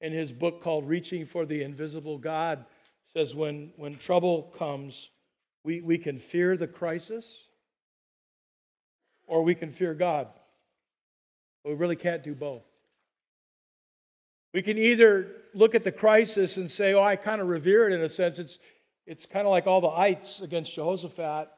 in 0.00 0.12
his 0.12 0.32
book 0.32 0.62
called 0.62 0.88
Reaching 0.88 1.24
for 1.24 1.46
the 1.46 1.62
Invisible 1.62 2.18
God 2.18 2.64
says, 3.12 3.34
when, 3.34 3.72
when 3.76 3.96
trouble 3.96 4.52
comes, 4.56 5.10
we, 5.64 5.80
we 5.80 5.98
can 5.98 6.18
fear 6.18 6.56
the 6.56 6.66
crisis 6.66 7.46
or 9.26 9.42
we 9.42 9.54
can 9.54 9.72
fear 9.72 9.94
God. 9.94 10.28
But 11.62 11.70
we 11.70 11.76
really 11.76 11.96
can't 11.96 12.22
do 12.22 12.34
both. 12.34 12.62
We 14.54 14.62
can 14.62 14.78
either 14.78 15.28
look 15.54 15.74
at 15.74 15.84
the 15.84 15.92
crisis 15.92 16.56
and 16.56 16.70
say, 16.70 16.94
oh, 16.94 17.02
I 17.02 17.16
kind 17.16 17.40
of 17.40 17.48
revere 17.48 17.88
it 17.88 17.92
in 17.92 18.00
a 18.02 18.08
sense. 18.08 18.38
It's, 18.38 18.58
it's 19.06 19.26
kind 19.26 19.46
of 19.46 19.50
like 19.50 19.66
all 19.66 19.80
the 19.80 19.88
ites 19.88 20.40
against 20.40 20.74
Jehoshaphat. 20.74 21.48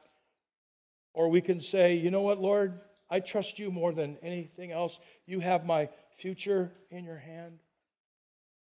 Or 1.13 1.29
we 1.29 1.41
can 1.41 1.59
say, 1.59 1.95
you 1.95 2.11
know 2.11 2.21
what, 2.21 2.39
Lord? 2.39 2.79
I 3.13 3.19
trust 3.19 3.59
you 3.59 3.69
more 3.69 3.93
than 3.93 4.17
anything 4.23 4.71
else. 4.71 4.97
You 5.27 5.39
have 5.39 5.67
my 5.67 5.87
future 6.17 6.71
in 6.89 7.05
your 7.05 7.19
hand. 7.19 7.59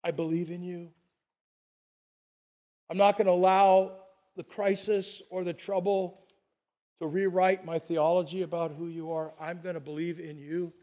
I 0.03 0.11
believe 0.11 0.51
in 0.51 0.61
you. 0.61 0.89
I'm 2.89 2.97
not 2.97 3.17
going 3.17 3.27
to 3.27 3.31
allow 3.31 3.93
the 4.35 4.43
crisis 4.43 5.21
or 5.29 5.45
the 5.45 5.53
trouble 5.53 6.19
to 6.99 7.07
rewrite 7.07 7.63
my 7.63 7.79
theology 7.79 8.41
about 8.41 8.73
who 8.77 8.89
you 8.89 9.13
are. 9.13 9.31
I'm 9.39 9.61
going 9.61 9.75
to 9.75 9.79
believe 9.79 10.19
in 10.19 10.37
you, 10.37 10.73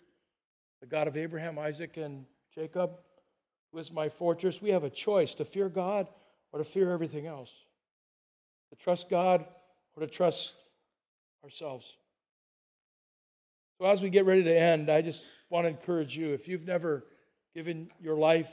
the 0.80 0.86
God 0.86 1.06
of 1.06 1.18
Abraham, 1.18 1.58
Isaac, 1.58 1.98
and 1.98 2.24
Jacob, 2.54 2.92
who 3.70 3.78
is 3.80 3.92
my 3.92 4.08
fortress. 4.08 4.62
We 4.62 4.70
have 4.70 4.84
a 4.84 4.90
choice 4.90 5.34
to 5.34 5.44
fear 5.44 5.68
God 5.68 6.08
or 6.52 6.58
to 6.58 6.64
fear 6.64 6.90
everything 6.90 7.26
else, 7.26 7.50
to 8.70 8.82
trust 8.82 9.10
God 9.10 9.44
or 9.94 10.06
to 10.06 10.10
trust 10.10 10.54
ourselves. 11.44 11.98
So, 13.78 13.86
as 13.86 14.02
we 14.02 14.10
get 14.10 14.26
ready 14.26 14.42
to 14.42 14.58
end, 14.58 14.90
I 14.90 15.02
just 15.02 15.22
want 15.50 15.64
to 15.64 15.68
encourage 15.68 16.16
you 16.16 16.32
if 16.32 16.48
you've 16.48 16.66
never 16.66 17.04
given 17.54 17.88
your 18.00 18.16
life 18.16 18.50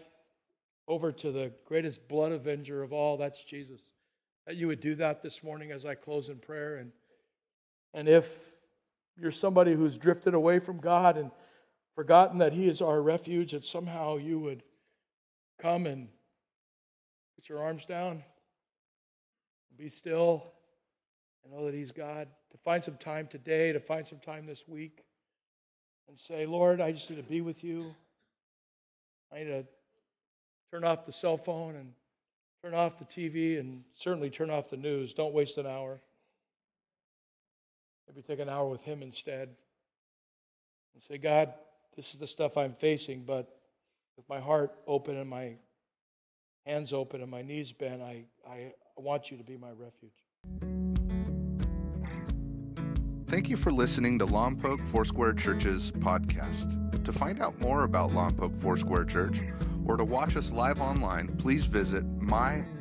over 0.87 1.11
to 1.11 1.31
the 1.31 1.51
greatest 1.65 2.07
blood 2.07 2.31
avenger 2.31 2.83
of 2.83 2.93
all, 2.93 3.17
that's 3.17 3.43
Jesus, 3.43 3.81
that 4.45 4.55
you 4.55 4.67
would 4.67 4.79
do 4.79 4.93
that 4.95 5.23
this 5.23 5.41
morning 5.41 5.71
as 5.71 5.83
I 5.83 5.95
close 5.95 6.29
in 6.29 6.37
prayer. 6.37 6.75
And, 6.75 6.91
and 7.95 8.07
if 8.07 8.37
you're 9.17 9.31
somebody 9.31 9.73
who's 9.73 9.97
drifted 9.97 10.35
away 10.35 10.59
from 10.59 10.77
God 10.77 11.17
and 11.17 11.31
forgotten 11.95 12.37
that 12.37 12.53
He 12.53 12.67
is 12.67 12.83
our 12.83 13.01
refuge, 13.01 13.53
that 13.53 13.65
somehow 13.65 14.17
you 14.17 14.37
would 14.37 14.61
come 15.59 15.87
and 15.87 16.07
put 17.35 17.49
your 17.49 17.63
arms 17.63 17.85
down, 17.85 18.23
be 19.75 19.89
still, 19.89 20.51
and 21.43 21.51
know 21.51 21.65
that 21.65 21.73
He's 21.73 21.91
God. 21.91 22.27
To 22.51 22.57
find 22.59 22.83
some 22.83 22.97
time 22.97 23.25
today, 23.25 23.71
to 23.71 23.79
find 23.79 24.07
some 24.07 24.19
time 24.19 24.45
this 24.45 24.63
week 24.67 25.04
and 26.07 26.19
say, 26.19 26.45
Lord, 26.45 26.81
I 26.81 26.91
just 26.91 27.09
need 27.09 27.17
to 27.17 27.23
be 27.23 27.41
with 27.41 27.63
you. 27.63 27.93
I 29.33 29.39
need 29.39 29.45
to 29.45 29.65
turn 30.71 30.83
off 30.83 31.05
the 31.05 31.11
cell 31.13 31.37
phone 31.37 31.75
and 31.75 31.91
turn 32.63 32.73
off 32.73 32.99
the 32.99 33.05
TV 33.05 33.59
and 33.59 33.83
certainly 33.95 34.29
turn 34.29 34.49
off 34.49 34.69
the 34.69 34.77
news. 34.77 35.13
Don't 35.13 35.33
waste 35.33 35.57
an 35.57 35.65
hour. 35.65 35.99
Maybe 38.07 38.21
take 38.21 38.39
an 38.39 38.49
hour 38.49 38.67
with 38.67 38.81
Him 38.81 39.01
instead. 39.01 39.49
and 40.93 41.03
say, 41.07 41.17
God, 41.17 41.53
this 41.95 42.13
is 42.13 42.19
the 42.19 42.27
stuff 42.27 42.57
I'm 42.57 42.73
facing, 42.73 43.23
but 43.23 43.59
with 44.17 44.27
my 44.29 44.39
heart 44.39 44.71
open 44.87 45.17
and 45.17 45.29
my 45.29 45.53
hands 46.65 46.93
open 46.93 47.21
and 47.21 47.29
my 47.29 47.41
knees 47.41 47.71
bent, 47.71 48.01
I, 48.01 48.23
I 48.47 48.71
want 48.95 49.31
you 49.31 49.37
to 49.37 49.43
be 49.43 49.57
my 49.57 49.69
refuge. 49.69 50.24
Thank 53.35 53.49
you 53.49 53.57
for 53.57 53.73
listening 53.73 54.17
to 54.19 54.25
Lompoc 54.25 54.79
Foursquare 54.87 55.33
Church's 55.33 55.91
podcast. 55.91 57.03
To 57.03 57.11
find 57.11 57.41
out 57.41 57.59
more 57.59 57.83
about 57.83 58.11
Lompoc 58.11 58.57
Foursquare 58.61 59.03
Church 59.03 59.41
or 59.85 59.97
to 59.97 60.05
watch 60.05 60.37
us 60.37 60.53
live 60.53 60.79
online, 60.79 61.35
please 61.35 61.65
visit 61.65 62.05
mylfc.com. 62.21 62.75